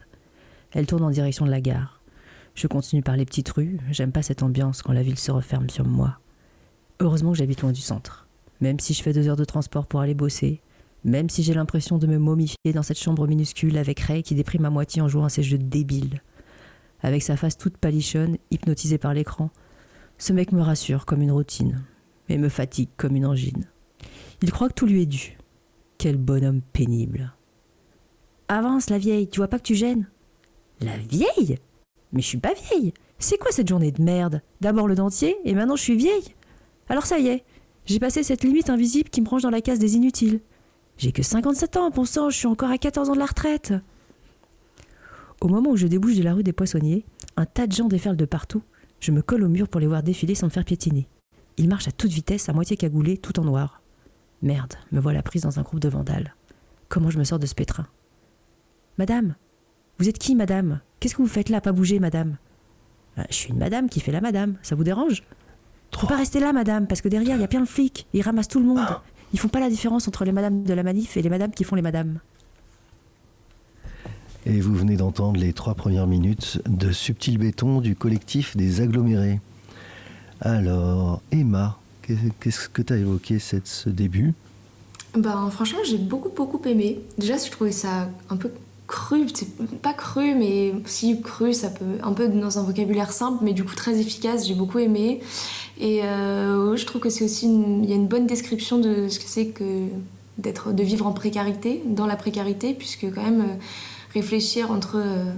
[0.71, 2.01] Elles tournent en direction de la gare.
[2.55, 3.79] Je continue par les petites rues.
[3.91, 6.19] J'aime pas cette ambiance quand la ville se referme sur moi.
[7.01, 8.27] Heureusement que j'habite loin du centre.
[8.61, 10.61] Même si je fais deux heures de transport pour aller bosser,
[11.03, 14.65] même si j'ai l'impression de me momifier dans cette chambre minuscule avec Ray qui déprime
[14.65, 16.21] à moitié en jouant à ces jeux débiles.
[17.01, 19.51] Avec sa face toute palichonne, hypnotisée par l'écran,
[20.17, 21.83] ce mec me rassure comme une routine,
[22.29, 23.65] mais me fatigue comme une angine.
[24.41, 25.37] Il croit que tout lui est dû.
[25.97, 27.33] Quel bonhomme pénible.
[28.47, 30.07] Avance, la vieille, tu vois pas que tu gênes?
[30.79, 31.57] La vieille?
[32.13, 34.41] Mais je suis pas vieille C'est quoi cette journée de merde?
[34.61, 36.35] D'abord le dentier, et maintenant je suis vieille
[36.87, 37.43] Alors ça y est,
[37.85, 40.41] j'ai passé cette limite invisible qui me range dans la case des inutiles.
[40.97, 43.73] J'ai que 57 ans, bon je suis encore à 14 ans de la retraite.
[45.41, 47.05] Au moment où je débouche de la rue des Poissonniers,
[47.35, 48.63] un tas de gens déferlent de partout.
[48.99, 51.07] Je me colle au mur pour les voir défiler sans me faire piétiner.
[51.57, 53.81] Ils marchent à toute vitesse, à moitié cagoulés, tout en noir.
[54.41, 56.35] Merde, me voilà prise dans un groupe de vandales.
[56.89, 57.87] Comment je me sors de ce pétrin?
[58.97, 59.35] Madame?
[59.97, 60.81] Vous êtes qui, madame?
[60.99, 62.37] Qu'est-ce que vous faites là, pas bouger, madame?
[63.17, 65.23] Euh, Je suis une madame qui fait la madame, ça vous dérange?
[65.95, 68.07] Faut pas rester là, madame, parce que derrière, il y a plein de flics.
[68.13, 68.85] Ils ramassent tout le monde.
[69.33, 71.63] Ils font pas la différence entre les madames de la manif et les madames qui
[71.63, 72.19] font les madames.
[74.45, 79.41] Et vous venez d'entendre les trois premières minutes de Subtil Béton du collectif des agglomérés.
[80.41, 84.33] Alors, Emma, qu'est-ce que tu as évoqué ce début?
[85.15, 86.99] Ben franchement, j'ai beaucoup beaucoup aimé.
[87.17, 88.51] Déjà, je trouvais ça un peu
[88.87, 89.25] cru,
[89.81, 93.63] pas cru, mais si cru, ça peut un peu dans un vocabulaire simple, mais du
[93.63, 94.47] coup très efficace.
[94.47, 95.21] J'ai beaucoup aimé.
[95.79, 99.19] Et euh, je trouve que c'est aussi il y a une bonne description de ce
[99.19, 99.87] que c'est que
[100.37, 103.55] de vivre en précarité, dans la précarité, puisque quand même euh,
[104.13, 105.31] réfléchir entre euh,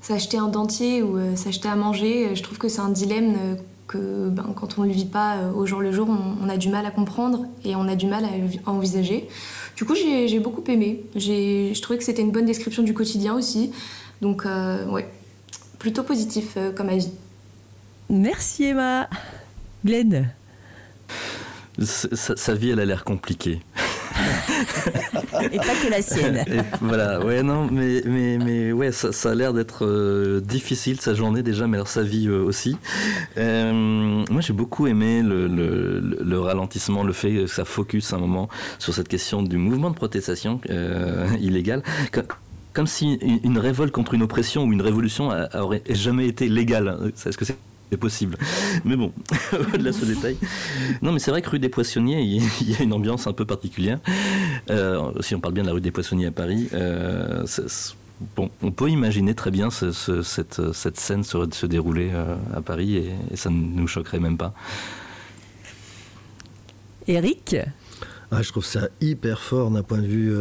[0.00, 3.36] s'acheter un dentier ou s'acheter à manger, je trouve que c'est un dilemme
[3.92, 6.68] que ben, quand on ne le vit pas au jour le jour, on, a du
[6.68, 9.28] mal à comprendre et on a du mal à, envisager.
[9.76, 11.04] Du coup, j'ai beaucoup aimé.
[11.16, 13.72] Je trouvais que c'était une bonne description du quotidien aussi.
[14.20, 15.08] Donc, ouais,
[15.78, 17.10] plutôt positif comme avis.
[18.08, 19.08] Merci Emma.
[19.84, 20.32] Glenn
[21.80, 23.60] sa, vie, elle a l'air compliquée.
[25.52, 26.44] Et pas que la sienne.
[26.80, 31.42] voilà, ouais, non, mais, mais, mais ouais, ça, a l'air d'être euh, difficile sa journée
[31.42, 32.76] déjà, mais alors sa vie euh, aussi.
[33.38, 38.48] Euh, moi, j'ai beaucoup aimé le, le, ralentissement, le fait que ça focus un moment
[38.78, 40.60] sur cette question du mouvement de protestation
[41.40, 41.82] illégal.
[42.72, 43.14] Comme, si
[43.44, 47.12] une, révolte contre une oppression ou une révolution aurait jamais été légale.
[47.26, 47.56] Est-ce que c'est
[47.96, 48.36] possible.
[48.84, 49.12] Mais bon,
[49.52, 50.36] au-delà de ce détail.
[51.02, 53.44] Non, mais c'est vrai que rue des Poissonniers, il y a une ambiance un peu
[53.44, 53.98] particulière.
[54.70, 57.44] Euh, si on parle bien de la rue des Poissonniers à Paris, euh,
[58.36, 62.96] bon, on peut imaginer très bien cette, cette, scène se, se dérouler euh, à Paris
[62.96, 64.54] et, ça ne nous choquerait même pas.
[67.06, 67.56] Eric
[68.34, 70.34] ah, je trouve ça hyper fort d'un point de vue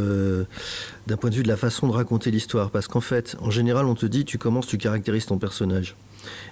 [1.07, 3.85] d'un point de vue de la façon de raconter l'histoire parce qu'en fait en général
[3.85, 5.97] on te dit tu commences tu caractérises ton personnage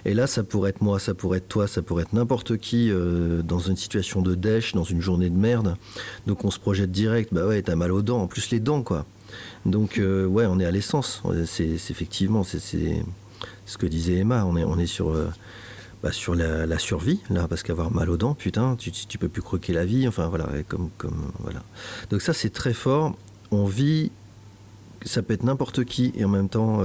[0.04, 2.90] et là, ça pourrait être moi, ça pourrait être toi, ça pourrait être n'importe qui
[2.90, 5.76] euh, dans une situation de dèche, dans une journée de merde.
[6.26, 7.32] Donc on se projette direct.
[7.32, 8.22] Bah ouais, t'as mal aux dents.
[8.22, 9.04] En plus les dents, quoi.
[9.66, 11.22] Donc euh, ouais, on est à l'essence.
[11.44, 14.44] C'est effectivement, c'est ce que disait Emma.
[14.44, 15.10] On est, sur.
[15.10, 15.28] Euh,
[16.02, 19.42] bah, sur la, survie, là, parce qu'avoir mal aux dents, putain, tu, tu, peux plus
[19.42, 21.62] croquer la vie, enfin voilà, comme, comme voilà.
[22.08, 23.14] Donc ça, c'est très fort.
[23.50, 24.10] On vit,
[25.04, 26.82] ça peut être n'importe qui, et en même temps,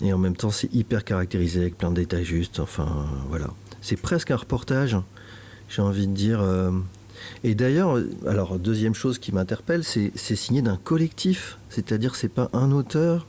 [0.00, 2.60] et en même temps, c'est hyper caractérisé avec plein de détails justes.
[2.60, 3.48] Enfin, voilà.
[3.80, 4.96] C'est presque un reportage,
[5.68, 6.40] j'ai envie de dire.
[6.40, 6.70] Euh.
[7.42, 11.58] Et d'ailleurs, alors, deuxième chose qui m'interpelle, c'est signé d'un collectif.
[11.68, 13.26] C'est-à-dire, c'est pas un auteur.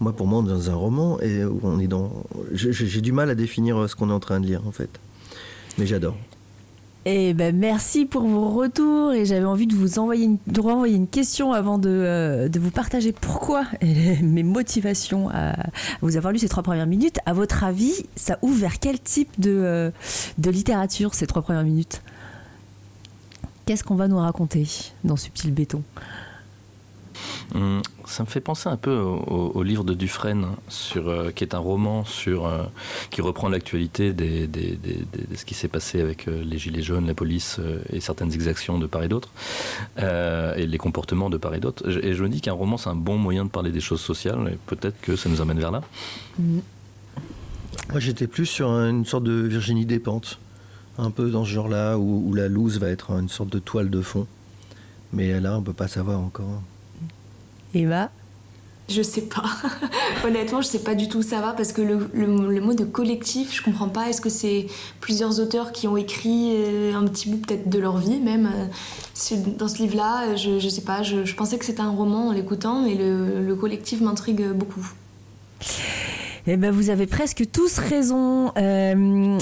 [0.00, 2.24] Moi, pour moi, on est dans un roman et on est dans.
[2.52, 4.90] J'ai du mal à définir ce qu'on est en train de lire, en fait.
[5.78, 6.16] Mais j'adore.
[7.06, 10.96] Eh ben, merci pour vos retours et j'avais envie de vous envoyer une, de renvoyer
[10.96, 15.54] une question avant de, euh, de vous partager pourquoi et mes motivations à,
[16.00, 17.18] vous avoir lu ces trois premières minutes.
[17.26, 19.90] À votre avis, ça ouvre vers quel type de, euh,
[20.38, 22.00] de littérature ces trois premières minutes?
[23.66, 24.66] Qu'est-ce qu'on va nous raconter
[25.04, 25.82] dans Subtil Béton?
[28.06, 30.46] Ça me fait penser un peu au, livre de Dufresne,
[30.96, 32.64] euh, qui est un roman sur, euh,
[33.10, 34.48] qui reprend l'actualité de
[35.34, 37.60] ce qui s'est passé avec euh, les Gilets jaunes, la police
[37.92, 39.30] et certaines exactions de part et d'autre,
[39.98, 41.88] et les comportements de part et d'autre.
[41.88, 44.50] Et je me dis qu'un roman, c'est un bon moyen de parler des choses sociales,
[44.52, 45.82] et peut-être que ça nous amène vers là.
[46.38, 50.38] Moi, j'étais plus sur une sorte de Virginie Despentes,
[50.98, 54.00] un peu dans ce genre-là, où, la loose va être une sorte de toile de
[54.00, 54.26] fond.
[55.12, 56.62] Mais là, on peut pas savoir encore.
[57.74, 58.10] Eva
[58.88, 59.44] Je sais pas.
[60.26, 62.74] Honnêtement, je sais pas du tout où ça va parce que le, le- le mot
[62.74, 64.08] de collectif, je comprends pas.
[64.08, 64.66] Est-ce que c'est
[65.00, 69.36] plusieurs auteurs qui ont écrit euh, un petit bout peut-être de leur vie même euh,
[69.58, 70.36] dans ce livre-là?
[70.36, 71.02] Je, je sais pas.
[71.02, 74.86] Je, je pensais que c'était un roman en l'écoutant, mais le, le collectif m'intrigue beaucoup.
[76.46, 78.52] Eh ben, vous avez presque tous raison.
[78.58, 79.38] Euh,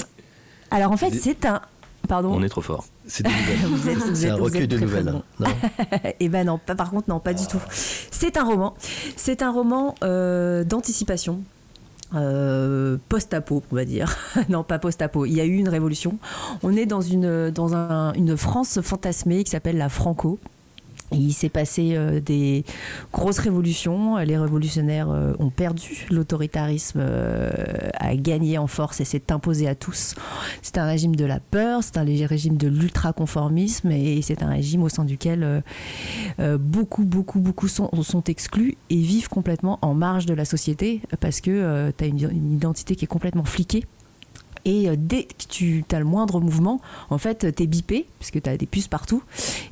[0.71, 1.61] alors en fait, c'est un.
[2.07, 2.31] Pardon.
[2.33, 2.85] On est trop fort.
[4.13, 5.03] C'est un recueil de nouvelles.
[5.05, 5.23] bon.
[5.39, 5.47] Non
[6.19, 7.59] Eh ben non, pas, par contre non, pas du tout.
[7.69, 8.73] C'est un roman.
[9.17, 11.41] C'est un roman euh, d'anticipation.
[12.15, 14.15] euh, post-apo, on va dire.
[14.49, 15.25] non, pas post-apo.
[15.25, 16.17] Il y a eu une révolution.
[16.61, 20.39] On est dans une, dans un- une France fantasmée qui s'appelle la Franco.
[21.13, 22.63] Et il s'est passé euh, des
[23.11, 24.17] grosses révolutions.
[24.17, 26.07] Les révolutionnaires euh, ont perdu.
[26.09, 27.51] L'autoritarisme euh,
[27.95, 30.15] a gagné en force et s'est imposé à tous.
[30.61, 34.83] C'est un régime de la peur, c'est un régime de l'ultra-conformisme et c'est un régime
[34.83, 35.61] au sein duquel euh,
[36.39, 37.89] euh, beaucoup, beaucoup, beaucoup sont,
[38.27, 42.95] exclus et vivent complètement en marge de la société parce que tu as une identité
[42.95, 43.83] qui est complètement fliquée.
[44.65, 48.31] Et euh, dès que tu as le moindre mouvement, en fait, tu es bipé, parce
[48.31, 49.21] que tu as des puces partout.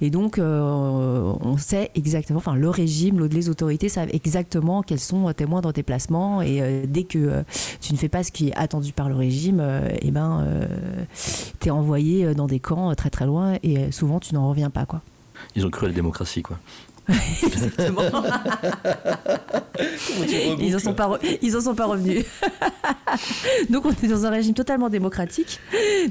[0.02, 5.32] Et donc, euh, on sait exactement, enfin, le régime, les autorités savent exactement quels sont
[5.34, 6.42] tes moindres déplacements.
[6.42, 7.44] Et euh, dès que euh,
[7.80, 10.46] tu ne fais pas ce qui est attendu par le régime, euh, eh ben,
[11.60, 14.34] tu es envoyé euh, dans des camps euh, très très loin et euh, souvent tu
[14.34, 14.86] n'en reviens pas.
[14.86, 15.02] Quoi.
[15.56, 16.60] Ils ont cru à la démocratie, quoi.
[17.44, 18.02] Exactement.
[20.60, 22.26] ils en sont pas, re- ils en sont pas revenus.
[23.70, 25.60] Donc on est dans un régime totalement démocratique,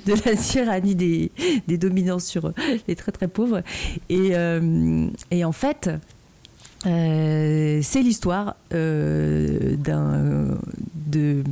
[0.06, 1.30] de la tyrannie des,
[1.66, 2.52] des dominants sur
[2.88, 3.62] les très très pauvres.
[4.08, 5.90] Et, euh, et en fait,
[6.86, 10.58] euh, c'est l'histoire euh, d'un
[10.94, 11.42] de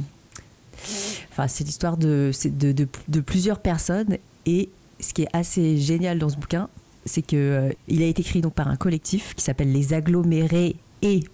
[1.30, 4.16] enfin c'est l'histoire de, c'est de, de, de plusieurs personnes
[4.46, 4.68] et
[5.00, 6.68] ce qui est assez génial dans ce bouquin
[7.08, 10.76] c'est que euh, il a été écrit donc par un collectif qui s'appelle les agglomérés
[11.02, 11.28] et.e.s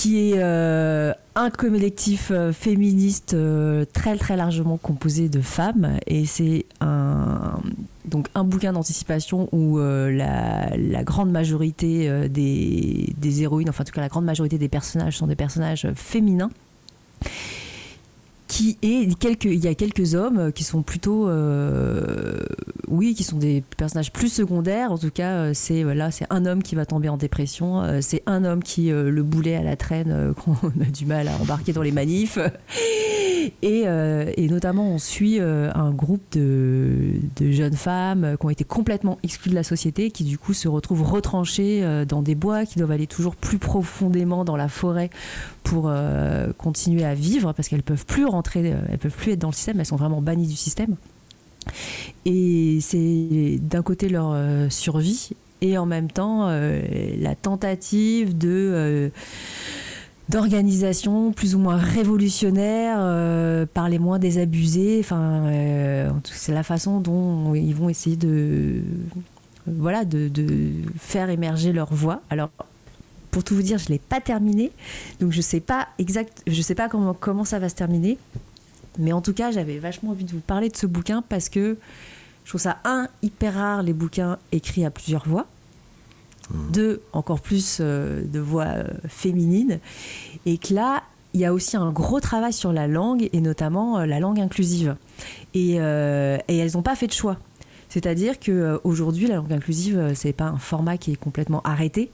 [0.00, 5.98] qui est euh, un collectif euh, féministe euh, très très largement composé de femmes.
[6.06, 7.60] Et c'est un
[8.06, 13.92] donc un bouquin d'anticipation où la, la grande majorité des, des héroïnes, enfin en tout
[13.92, 16.50] cas la grande majorité des personnages sont des personnages féminins
[18.60, 22.38] qui il y a quelques hommes qui sont plutôt euh,
[22.88, 24.92] oui qui sont des personnages plus secondaires.
[24.92, 28.22] En tout cas euh, c'est c'est un homme qui va tomber en dépression euh, c'est
[28.26, 31.36] un homme qui euh, le boulet à la traîne euh, qu'on a du mal à
[31.40, 32.38] embarquer dans les manifs.
[33.62, 38.64] Et, euh, notamment on suit euh, un groupe de, jeunes femmes euh, qui ont été
[38.64, 42.66] complètement exclues de la société qui du coup se retrouvent retranchées euh, dans des bois
[42.66, 45.10] qui doivent aller toujours plus profondément dans la forêt
[45.62, 49.38] pour euh, continuer à vivre parce qu'elles peuvent plus rentrer, euh, elles peuvent plus être
[49.38, 50.96] dans le système, elles sont vraiment bannies du système.
[52.24, 55.30] Et c'est d'un côté leur euh, survie
[55.60, 59.12] et en même temps la tentative de
[60.30, 62.96] d'organisation plus ou moins révolutionnaire
[63.74, 65.00] par les moins désabusés.
[65.00, 65.50] Enfin,
[66.24, 68.80] c'est la façon dont ils vont essayer de
[69.66, 70.30] voilà de
[70.98, 72.22] faire émerger leur voix.
[72.30, 72.48] Alors
[73.30, 74.72] pour tout vous dire, je l'ai pas terminé,
[75.20, 78.18] donc je sais pas exact, je sais pas comment comment ça va se terminer.
[78.98, 81.78] Mais en tout cas, j'avais vachement envie de vous parler de ce bouquin parce que
[82.44, 85.46] je trouve ça un hyper rare les bouquins écrits à plusieurs voix.
[86.72, 89.78] Deux, encore plus euh, de voix euh, féminines.
[90.46, 94.00] Et que là, il y a aussi un gros travail sur la langue et notamment
[94.00, 94.96] euh, la langue inclusive.
[95.54, 97.36] Et, et elles n'ont pas fait de choix.
[97.90, 102.10] C'est-à-dire qu'aujourd'hui, la langue inclusive, euh, c'est pas un format qui est complètement arrêté.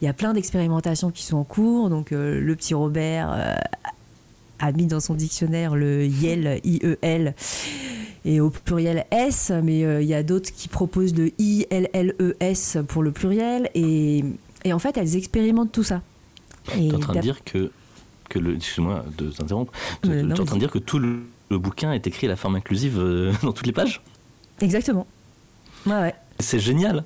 [0.00, 1.90] Il y a plein d'expérimentations qui sont en cours.
[1.90, 3.54] Donc, euh, le petit Robert euh,
[4.58, 7.34] a mis dans son dictionnaire le IEL, I-E-L,
[8.24, 13.02] et au pluriel S, mais euh, il y a d'autres qui proposent le I-L-L-E-S pour
[13.02, 13.70] le pluriel.
[13.74, 14.24] Et,
[14.64, 16.02] et en fait, elles expérimentent tout ça.
[16.72, 17.70] Tu es en train de dire que,
[18.28, 18.56] que le.
[18.56, 19.72] Excuse-moi de t'interrompre.
[20.02, 21.20] Tu es en train de dire que tout le
[21.50, 24.00] le bouquin est écrit à la forme inclusive euh, dans toutes les pages?
[24.60, 25.06] Exactement.
[25.88, 26.14] Ouais.
[26.40, 27.04] C'est génial.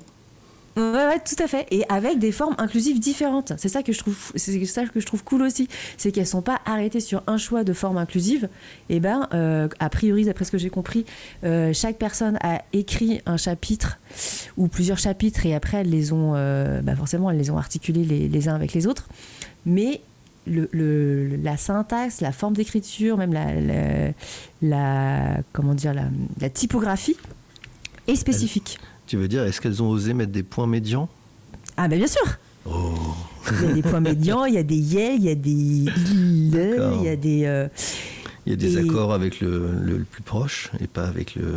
[0.75, 1.67] Ouais, ouais, tout à fait.
[1.69, 3.53] Et avec des formes inclusives différentes.
[3.57, 5.67] C'est ça que je trouve, c'est ça que je trouve cool aussi.
[5.97, 8.49] C'est qu'elles sont pas arrêtées sur un choix de forme inclusive.
[8.89, 11.05] Et ben, euh, a priori, d'après ce que j'ai compris,
[11.43, 13.99] euh, chaque personne a écrit un chapitre
[14.57, 18.03] ou plusieurs chapitres et après elles les ont, euh, bah forcément, elles les ont articulés
[18.03, 19.07] les, les uns avec les autres.
[19.67, 20.01] Mais
[20.47, 24.11] le, le- la syntaxe, la forme d'écriture, même la, la,
[24.63, 26.05] la- comment dire, la,
[26.41, 27.15] la typographie
[28.07, 28.79] est spécifique.
[29.07, 31.09] Tu veux dire, est-ce qu'elles ont osé mettre des points médians?
[31.77, 32.21] Ah, ben bien sûr!
[32.65, 32.93] Oh,
[33.61, 35.49] Il y a des points médians, il y a des yel, il y a des
[35.51, 35.91] il,
[36.55, 37.45] il y a des.
[37.45, 37.67] euh,
[38.45, 41.35] il y a des Et- accords avec le, le- le plus proche et pas avec
[41.35, 41.55] le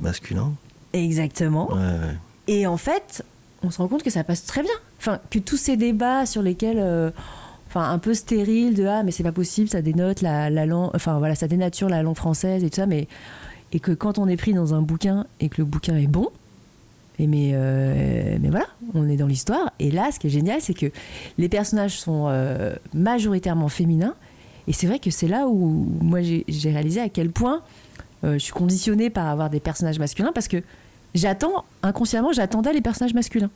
[0.00, 0.52] masculin.
[0.92, 1.72] exactement.
[1.72, 2.16] Ouais, ouais.
[2.48, 3.24] Et en fait,
[3.62, 4.72] on se rend compte que ça passe très bien.
[4.98, 6.78] Enfin, que tous ces débats sur lesquels.
[6.80, 7.10] euh,
[7.68, 10.90] Enfin, un peu stériles de ah, mais c'est pas possible, ça dénote la, la langue.
[10.92, 13.08] Enfin, voilà, ça dénature la langue française et tout ça, mais.
[13.72, 16.28] Et que quand on est pris dans un bouquin et que le bouquin est bon,
[17.26, 19.72] mais, euh, mais voilà, on est dans l'histoire.
[19.78, 20.86] Et là, ce qui est génial, c'est que
[21.38, 24.14] les personnages sont euh, majoritairement féminins.
[24.68, 27.62] Et c'est vrai que c'est là où moi j'ai j'ai réalisé à quel point
[28.22, 30.62] euh, je suis conditionnée par avoir des personnages masculins parce que
[31.14, 33.50] j'attends, inconsciemment, j'attendais les personnages masculins.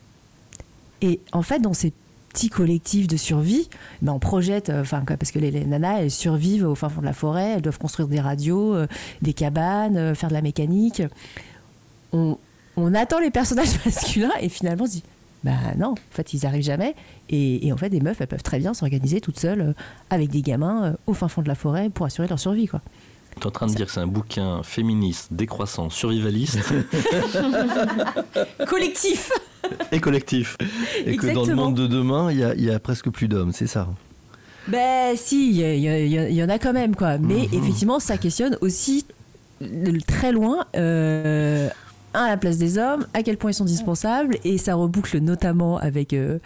[1.01, 1.93] Et en fait, dans ces
[2.37, 3.67] petits collectifs de survie,
[4.03, 7.05] ben on projette, euh, enfin, parce que les, nanas, elles survivent au fin fond de
[7.07, 8.85] la forêt, elles doivent construire des radios, euh,
[9.23, 11.01] des cabanes, euh, faire de la mécanique.
[12.13, 12.37] On,
[12.93, 15.03] attend les personnages masculins et finalement on se dit,
[15.43, 16.93] bah non, en fait, ils arrivent jamais.
[17.29, 19.73] Et, en fait, des meufs, elles peuvent très bien s'organiser toutes seules
[20.11, 22.81] avec des gamins au fin fond de la forêt pour assurer leur survie, quoi.
[23.39, 26.59] Tu es en train de dire que c'est un bouquin féministe, décroissant, survivaliste
[28.67, 29.31] Collectif
[29.91, 30.57] et collectif.
[31.05, 33.27] Et que dans le monde de demain, il y a, il y a presque plus
[33.27, 33.89] d'hommes, c'est ça?
[34.67, 37.17] Ben si, il y, en a quand même, quoi.
[37.17, 39.05] Mais effectivement, ça questionne aussi
[39.61, 40.65] de très loin.
[40.75, 41.69] euh,
[42.13, 45.19] un, à la place des hommes, à quel point ils sont dispensables, et ça reboucle
[45.19, 46.39] notamment avec euh,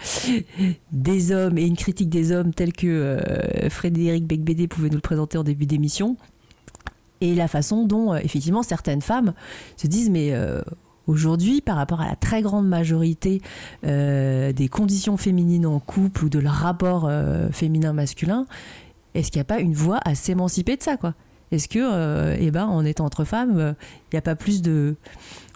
[0.92, 5.02] des hommes et une critique des hommes telle que euh, Frédéric Becbédé pouvait nous le
[5.02, 6.18] présenter en début d'émission,
[7.22, 9.34] et la façon dont, euh, effectivement, certaines femmes
[9.78, 10.62] se disent, mais euh,
[11.08, 13.42] aujourd'hui, par rapport à la très grande majorité
[13.86, 17.10] euh, des conditions féminines en couple ou de leur rapport
[17.52, 18.46] féminin-masculin,
[19.14, 21.14] est-ce qu'il n'y a pas une voie à s'émanciper de ça, quoi?
[21.52, 23.76] Est-ce que, eh ben, en étant entre femmes,
[24.12, 24.96] il n'y a pas plus de,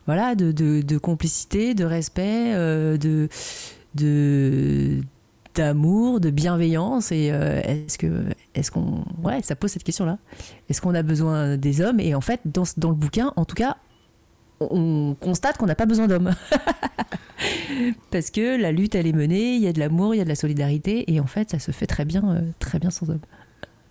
[0.08, 2.54] voilà, de, de- de complicité, de respect,
[2.98, 3.30] de,
[3.96, 5.02] de
[5.56, 10.18] d'amour, de bienveillance et euh, est-ce que est-ce qu'on ouais ça pose cette question là
[10.70, 12.00] est-ce qu'on a besoin des hommes?
[12.00, 13.78] Et en fait dans, dans le bouquin en tout cas
[14.60, 16.34] on constate qu'on n'a pas besoin d'hommes.
[18.12, 20.24] Parce que la lutte elle est menée il y a de l'amour il y a
[20.24, 23.10] de la solidarité et en fait ça se fait très bien euh, très bien sans
[23.10, 23.20] hommes.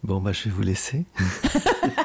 [0.05, 1.07] Bon, bah, je vais vous laisser.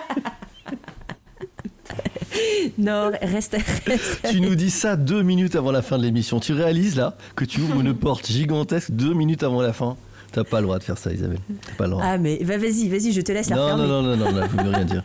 [2.79, 3.55] non reste,
[3.85, 6.39] reste tu nous dis ça deux minutes avant la fin de l'émission.
[6.39, 9.97] Tu réalises là que tu ouvres une porte gigantesque deux minutes avant la fin?
[10.31, 11.39] T'as pas le droit de faire ça, Isabelle.
[11.67, 12.03] T'as pas le droit.
[12.05, 14.37] ah mais va- vas-y vas-y je te laisse la non, fermer non, non, non, non,
[14.39, 15.03] là, vous ne rien dire.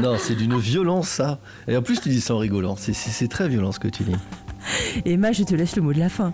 [0.00, 1.38] non, c'est d'une violence, ça.
[1.68, 2.76] Et en plus, tu dis ça en rigolant.
[2.76, 4.14] C'est- C'est c'est très violent ce que tu dis.
[5.04, 6.32] Emma je te laisse le mot de la fin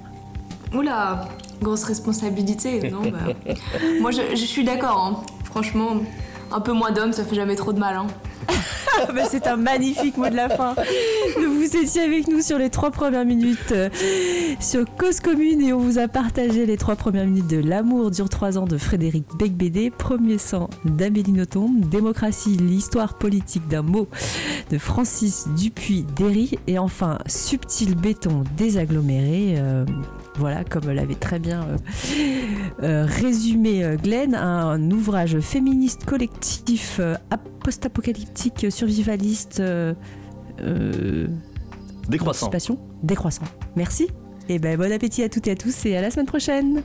[0.72, 1.28] Oula,
[1.60, 3.54] grosse responsabilité, non bah...
[4.00, 5.24] Moi je, je suis d'accord, hein.
[5.44, 5.96] franchement,
[6.52, 7.96] un peu moins d'hommes ça fait jamais trop de mal.
[7.96, 8.06] Hein.
[9.30, 10.74] C'est un magnifique mot de la fin.
[11.36, 13.88] Vous étiez avec nous sur les trois premières minutes euh,
[14.60, 18.28] sur Cause Commune et on vous a partagé les trois premières minutes de L'amour dure
[18.28, 24.08] trois ans de Frédéric Becbédé, Premier sang d'Amélie Nothomb, Démocratie, l'histoire politique d'un mot
[24.70, 29.54] de Francis Dupuis-Derry et enfin Subtil béton désaggloméré.
[29.58, 29.84] euh,
[30.38, 31.76] voilà, comme l'avait très bien euh,
[32.82, 37.00] euh, résumé euh, Glenn, un ouvrage féministe collectif
[37.30, 39.62] ap- post-apocalyptique survivaliste
[42.08, 42.50] Décroissant.
[43.02, 43.44] décroissant.
[43.76, 44.08] Merci
[44.48, 46.82] et ben bon appétit à toutes et à tous et à la semaine prochaine.